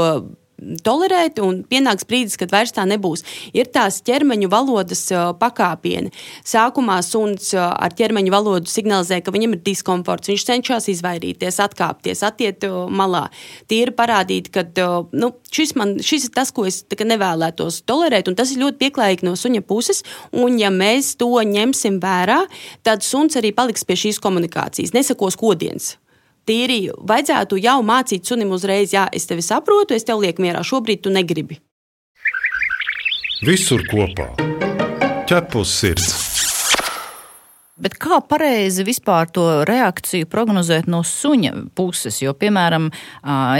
tolerēt, 0.57 1.40
un 1.42 1.61
pienāks 1.69 2.07
brīdis, 2.09 2.37
kad 2.40 2.53
vairs 2.55 2.75
tā 2.77 2.87
nebūs. 2.88 3.25
Ir 3.57 3.69
tās 3.73 4.01
ķermeņa 4.07 4.49
valodas 4.53 5.03
pakāpieni. 5.40 6.12
Sākumā 6.47 6.99
suns 7.05 7.53
ar 7.57 7.95
ķermeņa 7.97 8.33
valodu 8.33 8.71
signalizē, 8.71 9.21
ka 9.25 9.35
viņam 9.35 9.57
ir 9.57 9.64
diskomforts, 9.66 10.31
viņš 10.33 10.47
cenšas 10.51 10.88
izvairīties, 10.95 11.61
atkāpties, 11.62 12.25
attiet 12.27 12.66
malā. 12.88 13.27
Tīri 13.71 13.95
parādīt, 13.97 14.51
ka 14.55 14.64
nu, 15.16 15.33
šis, 15.53 15.77
man, 15.79 15.97
šis 16.05 16.31
ir 16.31 16.35
tas, 16.37 16.53
ko 16.55 16.66
es 16.69 16.83
nevēlētos 16.97 17.83
tolerēt, 17.87 18.31
un 18.31 18.38
tas 18.38 18.53
ir 18.53 18.64
ļoti 18.64 18.81
pieklājīgi 18.87 19.29
no 19.29 19.37
suņa 19.38 19.62
puses. 19.69 20.03
Un, 20.33 20.59
ja 20.61 20.73
mēs 20.73 21.14
to 21.21 21.31
ņemsim 21.37 22.01
vērā, 22.03 22.42
tad 22.87 23.05
suns 23.07 23.38
arī 23.38 23.53
paliks 23.57 23.87
pie 23.87 23.99
šīs 24.07 24.23
komunikācijas, 24.25 24.97
nesakos 24.97 25.38
kodiens 25.38 25.97
tīri 26.47 26.87
vajadzētu 26.97 27.59
jau 27.63 27.79
mācīt 27.87 28.27
sunim 28.27 28.55
uzreiz, 28.57 28.95
jā, 28.95 29.07
es 29.13 29.27
tevi 29.27 29.45
saprotu, 29.45 29.97
es 29.97 30.07
tev 30.07 30.23
lieku 30.23 30.45
mierā, 30.45 30.63
šobrīd 30.67 31.05
tu 31.05 31.13
negribi. 31.15 31.61
Visur 33.45 33.83
kopā- 33.91 34.31
ķepus 35.29 35.75
sirds. 35.83 36.26
Bet 37.77 37.99
kā 38.01 38.23
pareizi 38.25 38.87
vispār 38.89 39.29
to 39.29 39.43
reakciju 39.69 40.25
prognozēt 40.33 40.87
no 40.89 41.03
suņa 41.05 41.51
puses? 41.77 42.23
Jo, 42.23 42.33
piemēram, 42.33 42.87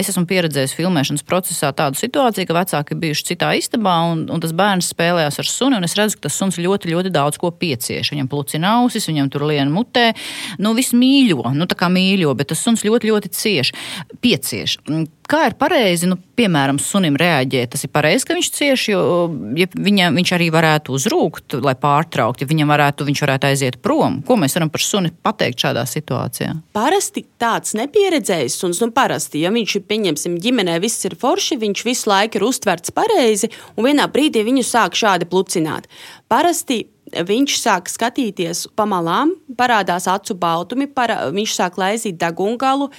es 0.01 0.09
esmu 0.09 0.23
pieredzējis 0.31 0.73
filmēšanas 0.79 1.25
procesā 1.29 1.69
tādu 1.77 2.01
situāciju, 2.01 2.49
ka 2.49 2.57
vecāki 2.57 2.97
bijuši 3.03 3.27
citā 3.35 3.51
istabā, 3.61 3.99
un, 4.15 4.23
un 4.33 4.41
tas 4.41 4.55
bērns 4.57 4.89
spēlējās 4.95 5.37
ar 5.43 5.51
suni, 5.51 5.77
un 5.77 5.85
es 5.85 5.99
redzu, 6.01 6.17
ka 6.17 6.31
tas 6.31 6.39
suns 6.41 6.57
ļoti, 6.57 6.95
ļoti 6.95 7.13
daudz 7.13 7.37
ko 7.43 7.51
piecieš. 7.53 8.15
Viņam 8.15 8.31
plucina 8.33 8.71
ausis, 8.79 9.05
viņam 9.11 9.29
tur 9.35 9.45
lien 9.51 9.69
mutē, 9.75 10.07
nu 10.65 10.73
viss 10.79 10.97
mīļo, 10.97 11.53
nu 11.53 11.69
tā 11.69 11.77
kā 11.77 11.93
mīļo, 11.93 12.33
bet 12.41 12.55
tas 12.55 12.65
suns 12.65 12.87
ļoti, 12.89 13.13
ļoti 13.13 13.35
cieš, 13.37 13.75
piecieš. 14.25 14.79
Kā 15.27 15.41
ir 15.49 15.57
pareizi, 15.59 16.07
nu, 16.07 16.15
piemēram, 16.39 16.79
sunim 16.79 17.17
reaģēt? 17.19 17.73
Tas 17.73 17.83
ir 17.83 17.91
pareizi, 17.91 18.27
ka 18.29 18.37
viņš 18.37 18.51
cieš, 18.55 18.85
jo 18.93 19.01
ja 19.59 19.67
viņam, 19.75 20.15
viņš 20.21 20.33
arī 20.37 20.47
varētu 20.55 20.95
uzrūkt, 20.95 21.57
lai 21.67 21.75
pārtraukt, 21.83 22.45
ja 22.45 22.51
viņam 22.51 22.71
varētu, 22.71 23.09
viņš 23.09 23.23
varētu 23.25 23.51
aiziet 23.51 23.81
prom. 23.83 24.21
Ko 24.27 24.39
mēs 24.39 24.55
varam 24.55 24.71
par 24.71 24.85
suni 24.87 25.11
pateikt 25.11 25.67
šādā 25.67 25.83
situācijā? 25.91 26.55
Parasti 26.77 27.25
tāds 27.43 27.75
nepieredzējis 27.79 28.59
suns, 28.63 28.83
nu 28.85 28.93
parasti, 28.95 29.43
ja 29.43 29.51
viņš 29.55 29.79
ir, 29.81 29.87
pieņemsim, 29.91 30.39
ģimenē 30.47 30.79
viss 30.85 31.09
ir 31.09 31.19
forši, 31.19 31.59
viņš 31.63 31.87
visu 31.89 32.13
laiku 32.13 32.39
ir 32.39 32.47
uztverts 32.47 32.95
pareizi, 32.95 33.51
un 33.75 33.91
vienā 33.91 34.07
brīdī 34.13 34.47
viņu 34.47 34.63
sāk 34.67 34.95
šādi 34.95 35.27
plucināt. 35.27 35.91
Parasti 36.31 36.85
viņš 37.13 37.59
sāk 37.61 37.91
skatīties 37.93 38.67
pa 38.77 38.87
malām, 38.89 39.35
parādās 39.59 40.09
acu 40.11 40.35
baltumi, 40.39 40.89
para, 40.91 41.29
viņš 41.35 41.59
sāk 41.59 41.79
laizīt 41.81 42.19
degungalu, 42.21 42.91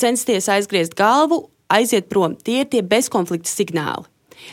censties 0.00 0.48
aizgriezt 0.52 0.96
galvu 0.98 1.44
aiziet 1.72 2.08
prom. 2.12 2.36
Tie 2.36 2.62
ir 2.62 2.70
tie 2.72 2.82
bezkonflikta 2.84 3.50
signāli. 3.50 4.11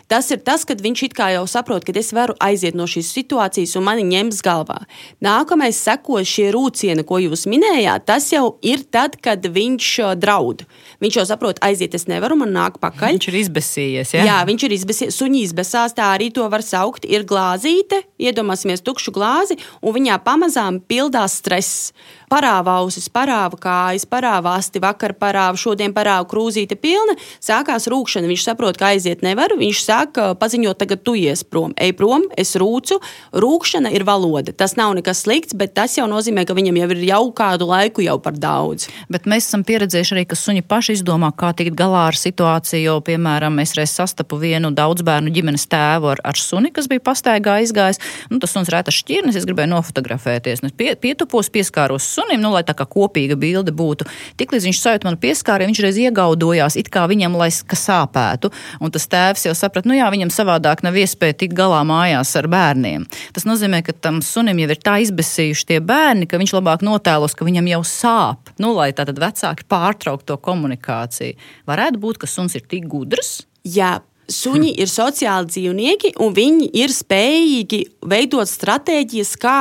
Tas 0.10 0.30
ir 0.34 0.42
tas, 0.46 0.66
kad 0.68 0.82
viņš 0.82 1.04
it 1.10 1.16
kā 1.18 1.32
jau 1.36 1.46
saprot, 1.50 1.86
ka 1.86 1.94
es 2.00 2.12
varu 2.16 2.36
aiziet 2.44 2.78
no 2.78 2.88
šīs 2.90 3.12
situācijas 3.16 3.76
un 3.80 3.86
mani 3.88 4.06
ņems 4.10 4.42
galvā. 4.46 4.80
Nākamais 5.24 5.78
seko 5.78 6.22
šie 6.26 6.50
rūcieni, 6.56 7.06
ko 7.08 7.20
jūs 7.22 7.46
minējāt, 7.50 8.08
tas 8.10 8.30
jau 8.34 8.58
ir 8.66 8.86
tad, 8.92 9.18
kad 9.24 9.46
viņš 9.46 9.90
draud. 10.20 10.66
Viņš 11.04 11.20
jau 11.22 11.26
saprot, 11.30 11.62
aiziet, 11.66 11.96
es 11.96 12.08
nevaru, 12.12 12.38
man 12.40 12.54
nāk 12.56 12.80
pakaļ. 12.84 13.18
Viņš 13.18 13.30
ir 13.32 13.40
izbēsījies. 13.44 14.14
Ja? 14.18 14.28
Jā, 14.28 14.38
viņš 14.50 14.68
ir 14.68 14.78
izbēsījies. 14.80 15.20
Suņi 15.20 15.44
izbēsās, 15.48 15.96
tā 15.98 16.12
arī 16.16 16.30
to 16.36 16.46
var 16.52 16.64
saukt. 16.66 17.08
Ir 17.10 17.26
glāzīte, 17.28 18.04
iedomāsimies 18.20 18.84
tukšu 18.86 19.14
glāzi, 19.16 19.60
un 19.82 19.96
viņā 19.96 20.20
pamazām 20.26 20.82
pildās 20.90 21.40
stress 21.40 21.92
parāva 22.30 22.78
ausis, 22.84 23.10
parāva 23.12 23.58
kājas, 23.60 24.06
parāva 24.10 24.56
asti, 24.60 24.82
vakar 24.84 25.16
parāva, 25.20 25.58
šodien 25.60 25.94
parāva 25.96 26.28
krūzīte 26.30 26.78
pilna, 26.80 27.16
sākās 27.44 27.90
rūkšana. 27.92 28.30
Viņš 28.30 28.46
saprot, 28.46 28.78
ka 28.80 28.92
aiziet 28.94 29.24
nevar, 29.26 29.56
viņš 29.58 29.82
sāk 29.84 30.20
paziņot, 30.40 30.80
tagad 30.80 31.04
tu 31.06 31.16
ies 31.18 31.44
prom, 31.44 31.74
ej 31.80 31.96
prom, 31.98 32.28
es 32.38 32.56
rūcu. 32.60 33.00
Rūkšana 33.34 33.92
ir 33.96 34.06
valoda. 34.08 34.54
Tas 34.54 34.76
nav 34.80 34.94
nekas 34.98 35.24
slikts, 35.26 35.58
bet 35.58 35.74
tas 35.78 35.98
jau 35.98 36.08
nozīmē, 36.10 36.46
ka 36.48 36.56
viņam 36.58 36.80
jau 36.82 36.90
ir 36.96 37.04
jau 37.10 37.24
kādu 37.36 37.70
laiku 37.70 38.06
jau 38.06 38.18
par 38.22 38.38
daudz. 38.38 38.90
Bet 39.12 39.28
mēs 39.30 39.50
esam 39.50 39.66
pieredzējuši 39.68 40.16
arī, 40.16 40.26
ka 40.30 40.38
suņi 40.40 40.66
paši 40.70 41.00
izdomā, 41.00 41.32
kā 41.36 41.52
tikt 41.58 41.78
galā 41.80 42.08
ar 42.12 42.18
situāciju. 42.20 42.80
Jo, 42.80 42.96
piemēram, 43.04 43.58
es 43.60 43.74
reiz 43.76 43.92
sastapu 43.92 44.38
vienu 44.40 44.72
daudz 44.76 45.04
bērnu 45.06 45.34
ģimenes 45.36 45.66
tēvu 45.70 46.14
ar, 46.14 46.22
ar 46.24 46.40
suni, 46.40 46.72
kas 46.74 46.88
bija 46.92 47.04
pastaigā 47.04 47.58
izgājis. 47.66 48.00
Nu, 48.32 48.40
tas 48.40 48.54
suns 48.56 48.72
rēta 48.72 48.94
šķirnes, 48.94 49.36
es 49.36 49.48
gribēju 49.50 49.74
nofotografēties. 49.74 50.64
Es 50.64 50.76
pie, 50.80 50.94
pietupos, 51.00 51.52
pieskāros 51.52 52.08
sunim, 52.20 52.42
nu, 52.44 52.52
lai 52.54 52.64
tā 52.68 52.76
kā 52.78 52.86
kopīga 52.90 53.38
bilde 53.40 53.72
būtu. 53.76 54.08
Tiklīdz 54.40 54.68
viņš 54.68 54.80
sajūt 54.84 55.06
manu 55.08 55.20
pieskārienu, 55.22 55.72
viņš 55.72 55.84
reiz 55.86 56.00
iegaudojās, 56.04 56.78
it 56.80 56.92
kā 56.92 57.06
viņam, 57.10 57.38
lai 57.40 57.50
sāpētu. 57.50 58.52
Un 58.84 58.92
tas 58.92 59.08
tēvs 59.10 59.48
jau 59.48 59.56
saprata, 59.56 59.88
nu 59.90 59.98
jā, 59.98 60.10
viņam 60.12 60.32
savādāk 60.34 60.84
nav 60.84 60.98
iespēja 61.00 61.38
tikt 61.44 61.56
galā 61.58 61.82
mājās 61.88 62.36
ar 62.40 62.50
bērniem. 62.52 63.08
Tas 63.36 63.48
nozīmē, 63.48 63.82
ka 63.86 63.96
tam 63.96 64.22
sunim 64.26 64.60
jau 64.60 64.70
ir 64.70 64.82
tā 64.84 64.98
izbēsījuši 65.06 65.68
tie 65.72 65.80
bērni, 65.80 66.28
ka 66.30 66.42
viņš 66.42 66.56
labāk 66.58 66.84
notēlos, 66.86 67.38
ka 67.38 67.48
viņam 67.48 67.72
jau 67.72 67.82
sāp. 67.88 68.54
Nu, 68.60 68.74
lai 68.76 68.92
tātad 68.96 69.22
vecāki 69.22 69.68
pārtrauktu 69.70 70.34
to 70.34 70.40
komunikāciju. 70.44 71.40
Varētu 71.70 72.02
būt, 72.04 72.22
ka 72.22 72.30
suns 72.30 72.58
ir 72.60 72.68
tik 72.68 72.90
gudrs. 72.92 73.40
Jā, 73.68 74.00
Suņi 74.30 74.76
ir 74.78 74.90
sociāli 74.92 75.50
dzīvnieki, 75.50 76.14
un 76.22 76.34
viņi 76.38 76.68
ir 76.78 76.94
spējīgi 76.94 77.80
veidot 78.12 78.50
stratēģijas, 78.50 79.32
kā 79.42 79.56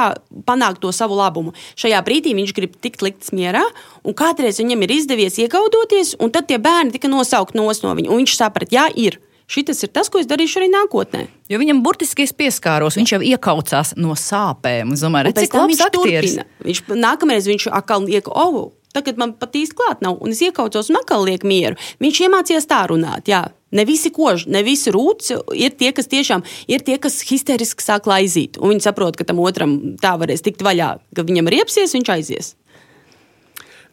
panākt 0.49 0.83
to 0.83 0.93
savu 0.93 1.17
labumu. 1.17 1.55
Šajā 1.81 2.03
brīdī 2.05 2.35
viņš 2.37 2.53
grib 2.57 2.75
tikt 2.85 3.05
likts 3.07 3.33
mierā, 3.33 3.65
un 4.05 4.17
kādreiz 4.19 4.61
viņam 4.61 4.85
ir 4.85 4.93
izdevies 4.99 5.41
iegaudoties, 5.41 6.19
un 6.21 6.35
tad 6.35 6.51
tie 6.51 6.61
bērni 6.61 6.93
tika 6.97 7.09
nosaukt 7.09 7.57
no 7.57 7.67
viņa. 7.69 8.13
Viņš 8.13 8.37
saprata, 8.37 8.75
jā, 8.77 8.87
ir. 8.95 9.19
Šis 9.49 9.87
ir 9.87 9.89
tas, 9.89 10.11
ko 10.13 10.21
es 10.21 10.29
darīšu 10.29 10.61
arī 10.61 10.67
nākotnē. 10.69 11.23
Jo 11.49 11.57
viņam 11.61 11.81
burtiski 11.81 12.27
es 12.29 12.35
pieskāros, 12.37 12.99
viņš 13.01 13.15
jau 13.15 13.21
iekaucās 13.25 13.95
no 13.97 14.13
sāpēm. 14.13 14.93
Es 14.93 15.01
domāju, 15.01 15.31
redz, 15.31 15.47
cik 15.47 15.57
labs 15.57 15.81
aktieris. 15.87 16.35
Viņš 16.67 16.83
nākamreiz 16.93 17.49
viņš 17.49 17.71
atkal 17.73 18.05
iek, 18.13 18.29
oh, 18.29 18.75
tagad 18.93 19.17
man 19.17 19.33
pat 19.41 19.57
īsti 19.57 19.79
klāt 19.79 20.05
nav, 20.05 20.21
un 20.21 20.37
es 20.37 20.43
iekaucos 20.45 20.93
un 20.93 21.01
atkal 21.01 21.25
lieku 21.25 21.49
mieru. 21.49 21.81
Viņš 22.05 22.21
iemācījās 22.27 22.69
tā 22.69 22.83
runāt, 22.93 23.33
jā. 23.33 23.47
Ne 23.71 23.85
visi 23.85 24.13
kož, 24.15 24.47
ne 24.49 24.63
visi 24.65 24.93
rūci. 24.95 25.37
Ir 25.59 25.75
tie, 25.77 25.93
kas 25.97 26.09
tiešām 26.09 26.45
ir 26.71 26.85
tie, 26.87 26.97
kas 27.03 27.21
hysteriski 27.29 27.85
sāk 27.85 28.09
laizīt. 28.09 28.57
Un 28.61 28.73
viņi 28.73 28.87
saprot, 28.87 29.19
ka 29.19 29.29
tam 29.29 29.43
otram 29.45 29.79
tā 30.01 30.15
varēs 30.21 30.45
tikt 30.45 30.65
vaļā, 30.65 30.95
ka 31.17 31.27
viņam 31.29 31.53
riepsies, 31.53 31.93
viņš 31.97 32.15
aizies. 32.17 32.55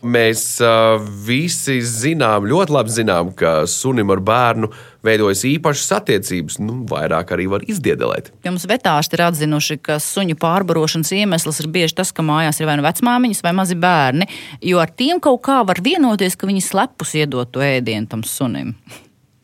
Mēs 0.05 0.41
uh, 0.61 0.99
visi 1.25 1.79
zinām, 1.81 2.45
ļoti 2.45 2.73
labi 2.75 2.91
zinām, 2.93 3.31
ka 3.33 3.63
sunim 3.69 4.11
ar 4.13 4.19
bērnu 4.21 4.67
veidojas 5.05 5.41
īpašas 5.49 5.95
attiecības, 5.97 6.59
nu, 6.61 6.75
vairāk 6.91 7.31
arī 7.33 7.47
var 7.49 7.65
izdiedelēt. 7.65 8.29
Jums 8.45 8.67
vetārsti 8.69 9.17
ir 9.17 9.23
atzinuši, 9.25 9.79
ka 9.81 9.97
suņu 10.03 10.37
pārbarošanas 10.41 11.13
iemesls 11.15 11.63
ir 11.63 11.71
bieži 11.73 11.97
tas, 11.97 12.11
ka 12.13 12.25
mājās 12.27 12.61
ir 12.61 12.69
vai 12.69 12.77
nu 12.77 12.85
vecmāmiņas 12.85 13.41
vai 13.47 13.55
mazi 13.57 13.79
bērni, 13.79 14.29
jo 14.67 14.83
ar 14.83 14.93
tiem 14.93 15.23
kaut 15.23 15.41
kā 15.47 15.63
var 15.65 15.81
vienoties, 15.81 16.37
ka 16.37 16.51
viņi 16.51 16.67
slepus 16.67 17.15
iedot 17.17 17.55
to 17.55 17.65
ēdienu 17.65 18.11
tam 18.11 18.27
sunim 18.27 18.75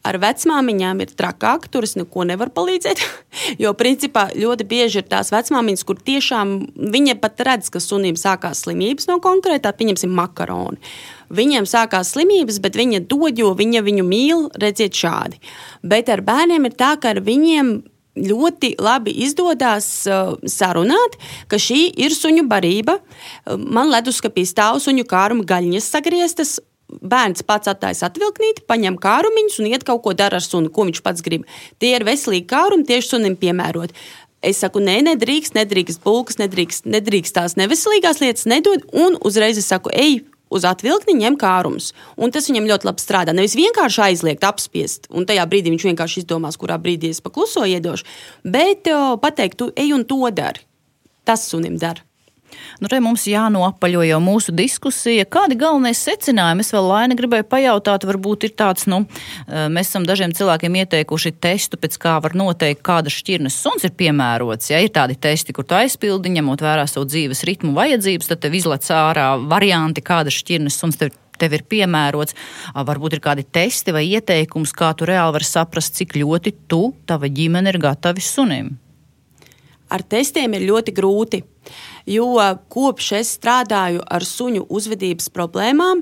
ar 0.08 0.18
vecmāmiņām 0.22 1.04
ir 1.04 1.14
trakāk, 1.18 1.68
tur 1.72 1.86
es 1.86 1.98
neko 2.00 2.26
nevaru 2.30 2.54
palīdzēt. 2.56 3.04
Jo, 3.62 3.72
principā, 3.78 4.28
ļoti 4.38 4.66
bieži 4.68 5.00
ir 5.02 5.06
tās 5.10 5.32
vecmāmiņas, 5.34 5.84
kur 5.88 6.00
tiešām 6.06 6.52
viņa 6.94 7.16
pat 7.22 7.42
redz, 7.48 7.70
ka 7.74 7.82
sunim 7.84 8.18
sākās 8.20 8.64
slimības 8.66 9.08
no 9.10 9.18
konkrētā, 9.24 9.72
pieņemsim, 9.76 10.12
makaroni. 10.16 10.80
Viņiem 11.32 11.68
sākās 11.70 12.14
slimības, 12.16 12.60
bet 12.64 12.78
viņa 12.80 13.04
dod, 13.12 13.40
jo 13.40 13.54
viņa 13.58 13.84
viņu 13.88 14.06
mīl, 14.08 14.46
redziet, 14.62 14.98
šādi. 15.00 15.40
Bet 15.84 16.12
ar 16.12 16.24
bērniem 16.28 16.68
ir 16.70 16.76
tā, 16.80 16.94
ka 17.02 17.16
ar 17.16 17.22
viņiem 17.26 17.74
ļoti 18.20 18.76
labi 18.82 19.14
izdodas 19.24 19.88
uh, 20.10 20.34
sarunāt, 20.50 21.16
ka 21.48 21.60
šī 21.62 21.86
ir 22.04 22.16
suņu 22.16 22.44
barība. 22.52 22.98
Man 23.48 23.92
leduskapī 23.92 24.44
stāv 24.48 24.82
suņu 24.84 25.08
kāruma 25.08 25.48
gaļas 25.48 25.88
sagrieztas, 25.94 26.58
bērns 27.00 27.46
pats 27.48 27.72
attaisa 27.72 28.10
atvilknīti, 28.10 28.66
paņem 28.70 28.98
kārumiņus 29.02 29.62
un 29.62 29.70
iet 29.72 29.86
kaut 29.88 30.04
ko 30.06 30.16
dara 30.18 30.42
ar 30.42 30.46
sunu, 30.46 30.72
ko 30.74 30.88
viņš 30.90 31.04
pats 31.06 31.24
grib. 31.26 31.48
Tie 31.80 31.94
ir 31.96 32.06
veselīgi 32.08 32.50
kārumi, 32.50 32.88
tieši 32.90 33.16
sunim 33.16 33.38
piemēroti. 33.40 33.96
Es 34.42 34.58
saku, 34.64 34.82
nē, 34.82 34.98
nedrīkst, 35.06 35.54
nedrīkst 35.54 36.02
bulkas, 36.02 36.40
nedrīkst, 36.42 36.90
nedrīkst 36.90 37.38
tās 37.38 37.58
neveselīgās 37.62 38.24
lietas, 38.24 38.48
nedod, 38.50 38.88
un 38.90 39.20
uzreiz 39.22 39.60
es 39.62 39.70
saku, 39.70 39.94
ej, 39.94 40.24
uz 40.52 40.66
atvilkni 40.68 41.16
ņem 41.22 41.38
kārumus. 41.40 41.92
Un 42.18 42.34
tas 42.34 42.50
viņam 42.50 42.68
ļoti 42.70 42.90
labi 42.90 43.04
strādā. 43.04 43.36
Nevis 43.38 43.56
vienkārši 43.60 44.06
aizliegt, 44.10 44.46
apspiest, 44.48 45.08
un 45.14 45.30
tajā 45.30 45.46
brīdī 45.50 45.74
viņš 45.74 45.88
vienkārši 45.92 46.24
izdomās, 46.24 46.60
kurā 46.60 46.78
brīdī 46.82 47.14
es 47.16 47.24
pakluso 47.24 47.64
iedošu, 47.70 48.08
bet 48.44 48.90
o, 48.92 49.16
pateikt, 49.22 49.62
tu 49.62 49.72
ej 49.78 49.96
un 49.98 50.06
to 50.10 50.22
dari. 50.36 50.66
Tas 51.24 51.46
sunim 51.48 51.78
dara. 51.78 52.02
Nu, 52.82 52.90
re, 52.92 53.00
mums 53.04 53.28
jānoapaļo 53.30 54.04
jau 54.08 54.20
mūsu 54.24 54.54
diskusija. 54.56 55.28
Kādi 55.30 55.58
galvenie 55.60 55.94
secinājumi? 55.98 56.66
Es 56.66 56.74
vēl 56.74 56.88
Laina 56.90 57.18
gribēju 57.18 57.48
pajautāt, 57.52 58.06
varbūt 58.10 58.48
ir 58.48 58.56
tāds, 58.58 58.88
nu, 58.92 59.04
eh, 59.48 59.68
mēs 59.70 59.92
esam 59.92 60.06
dažiem 60.08 60.34
cilvēkiem 60.36 60.78
ieteikuši 60.84 61.34
testu, 61.40 61.78
pēc 61.78 61.98
kā 62.02 62.18
var 62.24 62.36
noteikt, 62.38 62.82
kāda 62.82 63.14
šķirnes 63.14 63.58
suns 63.64 63.84
ir 63.84 63.92
piemērots. 63.92 64.72
Ja 64.74 64.80
ir 64.80 64.90
tādi 64.90 65.16
testi, 65.16 65.54
kur 65.54 65.64
tu 65.64 65.76
aizpildi, 65.76 66.34
ņemot 66.38 66.62
vērā 66.62 66.88
savu 66.90 67.06
dzīves 67.06 67.44
ritmu 67.48 67.74
vajadzības, 67.74 68.28
tad 68.28 68.42
tev 68.42 68.54
izlec 68.54 68.88
ārā 68.90 69.36
varianti, 69.48 70.02
kāda 70.02 70.34
šķirnes 70.34 70.78
suns 70.78 70.98
tev 70.98 71.12
tev 71.42 71.58
ir 71.58 71.66
piemērots. 71.66 72.38
Varbūt 72.76 73.18
ir 73.18 73.24
kādi 73.24 73.46
testi 73.58 73.96
vai 73.96 74.06
ieteikums, 74.06 74.76
kā 74.78 74.92
tu 74.98 75.10
reāli 75.10 75.38
vari 75.40 75.48
saprast, 75.48 75.98
cik 75.98 76.14
ļoti 76.20 76.56
tu, 76.72 76.94
tava 77.10 77.30
ģimene 77.32 77.74
ir 77.74 77.82
gatavi 77.82 78.24
sunim. 78.26 78.76
Ar 79.92 80.06
testiem 80.08 80.54
ir 80.56 80.70
ļoti 80.70 80.94
grūti. 80.96 81.42
Jo 82.10 82.34
kopš 82.72 83.12
es 83.22 83.34
strādāju 83.38 84.04
ar 84.06 84.26
suņu 84.26 84.66
uzvedības 84.70 85.30
problēmām, 85.34 86.02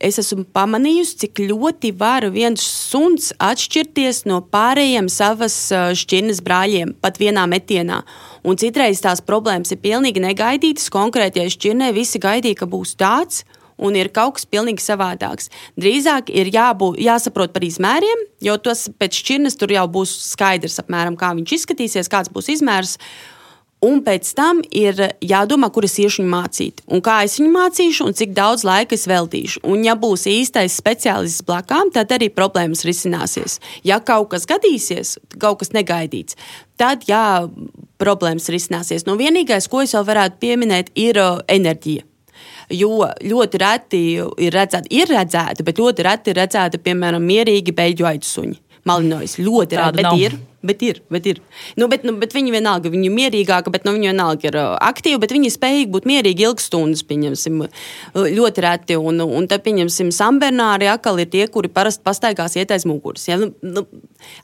es 0.00 0.16
esmu 0.22 0.46
pamanījusi, 0.56 1.16
cik 1.24 1.42
ļoti 1.50 1.92
var 2.00 2.24
viens 2.32 2.64
suns 2.64 3.30
atšķirties 3.36 4.24
no 4.30 4.40
pārējiem 4.52 5.10
savas 5.12 5.56
šķirnes 6.00 6.40
brāļiem 6.44 6.94
pat 7.04 7.20
vienā 7.20 7.44
metienā. 7.50 8.00
Un 8.40 8.56
citreiz 8.60 9.02
tās 9.04 9.20
problēmas 9.20 9.74
ir 9.74 9.82
pilnīgi 9.84 10.22
negaidītas. 10.24 10.88
Konkrētajai 10.92 11.52
šķirnei 11.52 11.92
visi 11.96 12.20
gaidīja, 12.22 12.62
ka 12.62 12.70
būs 12.70 12.96
tāds. 13.00 13.44
Un 13.80 13.94
ir 13.96 14.10
kaut 14.12 14.36
kas 14.36 14.44
pilnīgi 14.44 14.82
savādāks. 14.84 15.48
Drīzāk 15.80 16.28
ir 16.36 16.50
jābūt, 16.52 16.98
jāsaprot 17.00 17.54
par 17.54 17.64
izmēriem, 17.64 18.26
jo 18.44 18.58
tas 18.60 18.90
pēc 18.92 19.22
šķirnes 19.22 19.56
tur 19.56 19.72
jau 19.72 19.86
būs 19.88 20.12
skaidrs, 20.34 20.76
apmēram, 20.82 21.16
kā 21.16 21.32
viņš 21.38 21.54
izskatīsies, 21.56 22.10
kāds 22.12 22.28
būs 22.32 22.50
izmērs. 22.58 22.98
Un 23.80 24.02
pēc 24.04 24.28
tam 24.36 24.58
ir 24.76 24.98
jādomā, 25.24 25.70
kur 25.72 25.86
es 25.86 25.94
iešu 26.02 26.20
viņu 26.20 26.30
mācīt, 26.34 26.82
un 26.92 27.00
kā 27.04 27.22
es 27.24 27.38
viņu 27.40 27.52
mācīšu, 27.54 28.04
un 28.10 28.16
cik 28.16 28.34
daudz 28.36 28.64
laika 28.68 28.92
es 28.92 29.06
veltīšu. 29.08 29.62
Un, 29.64 29.86
ja 29.86 29.94
būs 29.96 30.26
īstais 30.28 30.76
speciālists 30.76 31.46
blakām, 31.48 31.88
tad 31.94 32.12
arī 32.12 32.28
problēmas 32.28 32.84
risināsies. 32.84 33.56
Ja 33.88 34.02
kaut 34.04 34.34
kas 34.34 34.44
gadīsies, 34.50 35.16
kaut 35.40 35.62
kas 35.62 35.72
negaidīts, 35.72 36.36
tad 36.80 37.08
jā, 37.08 37.48
problēmas 38.00 38.52
risināsies. 38.52 39.08
Nu, 39.08 39.16
vienīgais, 39.20 39.68
ko 39.72 39.80
es 39.86 39.96
vēl 39.96 40.04
varētu 40.12 40.40
pieminēt, 40.44 40.92
ir 41.00 41.16
enerģija. 41.48 42.04
Jo 42.70 43.08
ļoti 43.24 43.58
reti 43.64 44.00
ir 44.20 44.54
redzēta, 44.54 44.92
ir 44.92 45.08
redzēta, 45.10 45.64
bet 45.66 45.80
ļoti 45.80 46.04
reti 46.06 46.30
ir 46.34 46.38
redzēta, 46.44 46.78
piemēram, 46.84 47.24
mierīgi 47.24 47.74
beigļu 47.74 48.12
aitu 48.12 48.28
suņi. 48.80 48.88
Malinojas 48.88 49.36
ļoti 49.40 49.76
reti, 49.78 49.96
bet 50.00 50.08
nav. 50.08 50.20
ir. 50.20 50.38
Bet 50.60 50.82
ir, 50.84 50.98
bet 51.08 51.24
ir. 51.24 51.38
Nu, 51.80 51.86
bet, 51.88 52.02
nu, 52.04 52.12
bet 52.20 52.34
viņi 52.36 52.52
vienalga, 52.52 52.90
viņi 52.92 53.06
ir 53.08 53.14
mierīgāki, 53.16 53.72
bet 53.72 53.86
nu, 53.88 53.94
viņi 53.96 54.10
vienalga 54.10 54.44
ir 54.44 54.58
uh, 54.60 54.74
aktīvi, 54.90 55.16
bet 55.22 55.32
viņi 55.32 55.52
spējīgi 55.54 55.88
būt 55.94 56.08
mierīgi 56.08 56.44
ilgas 56.44 56.66
stundas, 56.68 57.00
pieņemsim, 57.08 57.62
uh, 57.64 58.26
ļoti 58.28 58.64
reti. 58.66 58.98
Un, 59.00 59.24
un 59.24 59.48
tad, 59.48 59.64
pieņemsim, 59.64 60.12
sambernāri 60.12 60.90
atkal 60.92 61.16
ir 61.22 61.30
tie, 61.32 61.46
kuri 61.48 61.72
parasti 61.72 62.04
pastaigās 62.04 62.58
iet 62.60 62.74
aiz 62.76 62.84
muguras. 62.84 63.24
Ja? 63.30 63.40
Nu, 63.40 63.54
nu, 63.64 63.86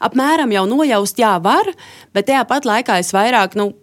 apmēram 0.09 0.57
jau 0.57 0.65
nojaust, 0.73 1.21
jā, 1.21 1.35
var, 1.45 1.69
bet 2.17 2.31
tajā 2.31 2.47
pat 2.49 2.65
laikā 2.65 2.97
es 3.05 3.13
vairāk, 3.13 3.61
nu, 3.61 3.75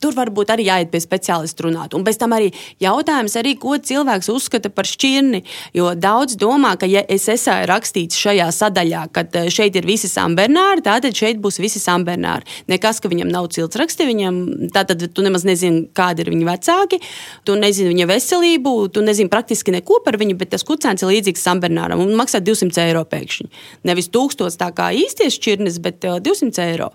Tur 0.00 0.16
varbūt 0.16 0.52
arī 0.54 0.64
jāiet 0.68 0.90
pie 0.92 1.00
speciālista 1.02 1.66
runāt. 1.66 1.94
Un 1.96 2.04
pēc 2.06 2.18
tam 2.22 2.32
arī 2.32 2.50
jautājums, 2.80 3.36
arī, 3.36 3.54
ko 3.60 3.76
cilvēks 3.76 4.30
uzskata 4.32 4.70
par 4.72 4.88
šķirni. 4.88 5.42
Jo 5.76 5.92
daudz 5.98 6.38
domā, 6.40 6.72
ka, 6.80 6.88
ja 6.88 7.02
es 7.04 7.28
esmu 7.28 7.58
rakstīts 7.68 8.18
šajā 8.20 8.48
sadaļā, 8.56 9.06
ka 9.14 9.26
eh, 9.26 9.50
šeit 9.52 9.76
ir 9.76 9.88
visi 9.88 10.08
sambernāri, 10.10 10.84
tad 10.86 11.08
šeit 11.16 11.40
būs 11.42 11.60
visi 11.60 11.82
sambernāri. 11.82 12.48
Nekas, 12.72 13.02
ka 13.02 13.12
viņam 13.12 13.30
nav 13.32 13.50
ciltsraksti, 13.52 14.08
viņam 14.08 14.40
tātad 14.74 15.04
tu 15.12 15.24
nemaz 15.26 15.44
nezini, 15.48 15.86
kādi 15.96 16.24
ir 16.24 16.32
viņa 16.32 16.48
vecāki, 16.48 17.00
tu 17.44 17.56
nezini 17.60 17.92
viņa 17.92 18.08
veselību, 18.10 18.74
tu 18.94 19.04
nezini 19.04 19.32
praktiski 19.32 19.74
neko 19.76 20.00
par 20.04 20.16
viņu, 20.20 20.38
bet 20.40 20.54
tas 20.54 20.64
kucēns 20.66 21.04
ir 21.04 21.12
līdzīgs 21.12 21.44
sambernāram 21.44 22.00
un 22.00 22.16
maksā 22.18 22.40
200 22.44 22.86
eiro 22.88 23.04
pēkšņi. 23.08 23.50
Nevis 23.88 24.08
1000 24.12 24.60
tā 24.60 24.72
kā 24.76 24.90
īsties 24.96 25.36
šķirnes, 25.36 25.80
bet 25.84 26.08
200 26.08 26.50
eh, 26.50 26.72
eiro 26.72 26.94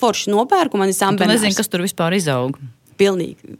forši 0.00 0.32
nopērku, 0.34 0.80
man 0.80 0.90
ir 0.92 0.96
sambērns. 0.96 1.38
Es 1.38 1.46
nezinu, 1.46 1.58
kas 1.58 1.72
tur 1.72 1.84
vispār 1.84 2.16
izaug. 2.18 2.58
Pilnīgi. 2.98 3.58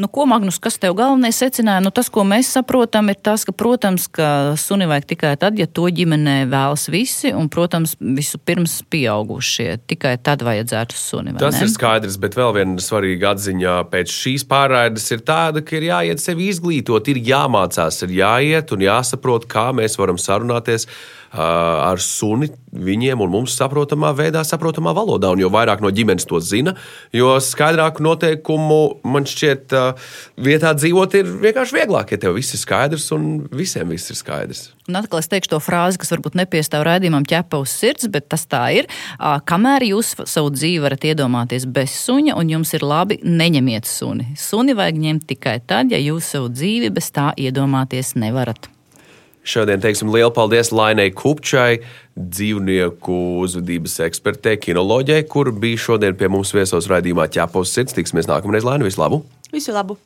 Nu, 0.00 0.08
ko, 0.08 0.26
Magnus, 0.26 0.58
kas 0.62 0.78
tev 0.82 0.96
galvenais 0.98 1.38
secinājums? 1.38 1.86
Nu, 1.86 1.92
tas, 1.94 2.10
ko 2.12 2.24
mēs 2.26 2.50
saprotam, 2.56 3.10
ir 3.12 3.18
tas, 3.22 3.44
ka, 3.46 3.54
protams, 3.54 4.06
ka 4.10 4.28
suni 4.60 4.88
vajag 4.90 5.08
tikai 5.14 5.34
tad, 5.40 5.58
ja 5.60 5.68
to 5.70 5.86
ģimenē 5.86 6.36
vēlas 6.50 6.88
visi, 6.92 7.30
un, 7.34 7.50
protams, 7.52 7.94
visu 8.00 8.40
pirms 8.42 8.80
pieaugušie. 8.90 9.68
Tikai 9.90 10.16
tad 10.24 10.42
vajadzētu 10.46 10.98
suni. 10.98 11.36
Tas 11.40 11.58
ne? 11.58 11.66
ir 11.66 11.72
skaidrs, 11.72 12.18
bet 12.22 12.38
vēl 12.38 12.54
viena 12.58 12.82
svarīga 12.82 13.34
atziņa 13.34 13.80
pēc 13.92 14.14
šīs 14.14 14.46
pārraides 14.50 15.10
ir 15.14 15.24
tāda, 15.26 15.64
ka 15.64 15.78
ir 15.78 15.90
jāiet 15.90 16.22
sevi 16.22 16.50
izglītot, 16.52 17.12
ir 17.12 17.22
jāmācās, 17.24 18.02
ir 18.06 18.16
jāiet 18.18 18.74
un 18.74 18.86
jāsaprot, 18.88 19.46
kā 19.50 19.70
mēs 19.76 19.98
varam 20.00 20.18
sarunāties 20.20 20.88
ar 21.34 21.98
suni 21.98 22.48
viņiem 22.74 23.22
un 23.24 23.30
mums 23.30 23.56
saprotamā 23.58 24.12
veidā, 24.14 24.44
saprotamā 24.46 24.94
valodā. 24.94 25.32
Un 25.34 25.42
jo 25.42 25.50
vairāk 25.50 25.82
no 25.82 25.90
ģimenes 25.94 26.26
to 26.30 26.38
zina, 26.42 26.74
jo 27.14 27.34
skaidrāku 27.42 28.04
noteikumu 28.06 29.00
man 29.06 29.26
šķiet, 29.26 29.74
vietā 30.40 30.72
dzīvot 30.76 31.16
ir 31.20 31.30
vienkārši 31.44 31.78
vieglāk, 31.78 32.14
ja 32.14 32.20
tev 32.24 32.38
viss 32.38 32.56
ir 32.56 32.62
skaidrs 32.62 33.10
un 33.16 33.44
visiem 33.54 33.92
viss 33.94 34.12
ir 34.12 34.18
skaidrs. 34.18 34.66
Un 34.88 34.98
atkal 35.00 35.22
es 35.22 35.30
teikšu 35.32 35.54
to 35.54 35.60
frāzi, 35.64 36.00
kas 36.00 36.12
varbūt 36.12 36.36
nepiestāv 36.36 36.84
raidījumam 36.84 37.24
ķepa 37.28 37.60
uz 37.62 37.72
sirds, 37.72 38.08
bet 38.12 38.28
tas 38.32 38.44
tā 38.50 38.66
ir. 38.76 38.90
Kamēr 39.18 39.86
jūs 39.88 40.12
savu 40.28 40.52
dzīvi 40.52 40.82
varat 40.84 41.06
iedomāties 41.08 41.64
bez 41.64 41.96
suņa, 42.04 42.36
un 42.36 42.52
jums 42.52 42.74
ir 42.76 42.84
labi, 42.84 43.18
neņemiet 43.24 43.88
suni. 43.88 44.30
Suni 44.40 44.76
vajag 44.76 45.00
ņemt 45.06 45.26
tikai 45.32 45.58
tad, 45.64 45.94
ja 45.94 46.00
jūs 46.02 46.34
savu 46.36 46.52
dzīvi 46.52 46.92
bez 46.94 47.08
tā 47.16 47.32
iedomāties 47.40 48.14
nevarat. 48.20 48.68
Šodien 49.44 49.82
teiksim 49.82 50.08
lielu 50.08 50.32
paldies 50.32 50.70
Lainai 50.72 51.10
Kupčai, 51.12 51.82
dzīvnieku 52.16 53.18
uzvedības 53.44 53.98
ekspertei, 54.06 54.56
kinoloģijai, 54.62 55.26
kur 55.28 55.52
bija 55.52 55.82
šodien 55.84 56.16
pie 56.16 56.30
mums 56.32 56.54
viesos 56.56 56.88
raidījumā 56.88 57.28
ķepos 57.34 57.74
sirds. 57.76 57.96
Tiksimies 57.96 58.30
nākamreiz, 58.30 58.64
Laina, 58.64 58.88
visu 58.88 59.02
labu! 59.04 59.20
Visu 59.52 59.76
labu! 59.76 59.98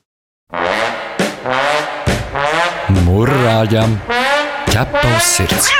Murrājam! 3.06 3.94
Ķepos 4.72 5.32
sirds! 5.38 5.72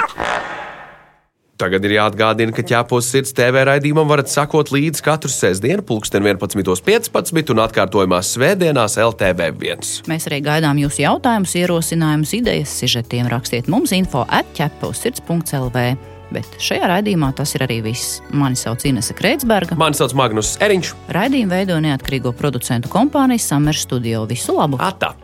Tagad 1.59 1.83
ir 1.89 1.97
jāatgādina, 1.97 2.55
ka 2.55 2.63
ķēpos 2.63 3.09
sirds 3.11 3.35
TV 3.35 3.65
raidījumam 3.67 4.07
varat 4.07 4.31
sakot 4.31 4.71
līdzi 4.71 5.03
katru 5.03 5.31
sestdienu, 5.33 5.83
pulksten 5.87 6.23
11.15 6.23 7.51
un 7.51 7.63
atkārtojumās 7.65 8.31
svētdienās 8.37 8.95
LTV1. 9.03 9.89
Mēs 10.07 10.29
arī 10.31 10.39
gaidām 10.47 10.79
jūsu 10.79 11.03
jautājumus, 11.03 11.57
ierosinājumus, 11.59 12.35
idejas, 12.39 12.77
sižetiem. 12.79 13.27
Rakstiet 13.33 13.67
mums 13.73 13.91
info 13.97 14.23
atķepos 14.23 15.03
sirds.lv. 15.03 15.83
Bet 16.29 16.59
šajā 16.63 16.91
raidījumā 16.93 17.33
tas 17.35 17.55
ir 17.57 17.65
arī 17.65 17.81
viss. 17.89 18.21
Mani 18.31 18.59
sauc 18.61 18.85
Inese 18.87 19.17
Kreitsberga. 19.19 19.79
Mani 19.81 19.99
sauc 19.99 20.15
Magnus 20.15 20.53
Eriņš. 20.63 20.93
Raidījumu 21.17 21.57
veido 21.57 21.81
neatkarīgo 21.83 22.35
producentu 22.39 22.93
kompānija 22.93 23.43
Summer 23.43 23.75
Studio. 23.75 24.23
Visu 24.31 24.55
labu! 24.55 24.79
Ata! 24.79 25.17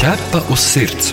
Ķepa 0.00 0.42
uz 0.50 0.66
sirds! 0.72 1.12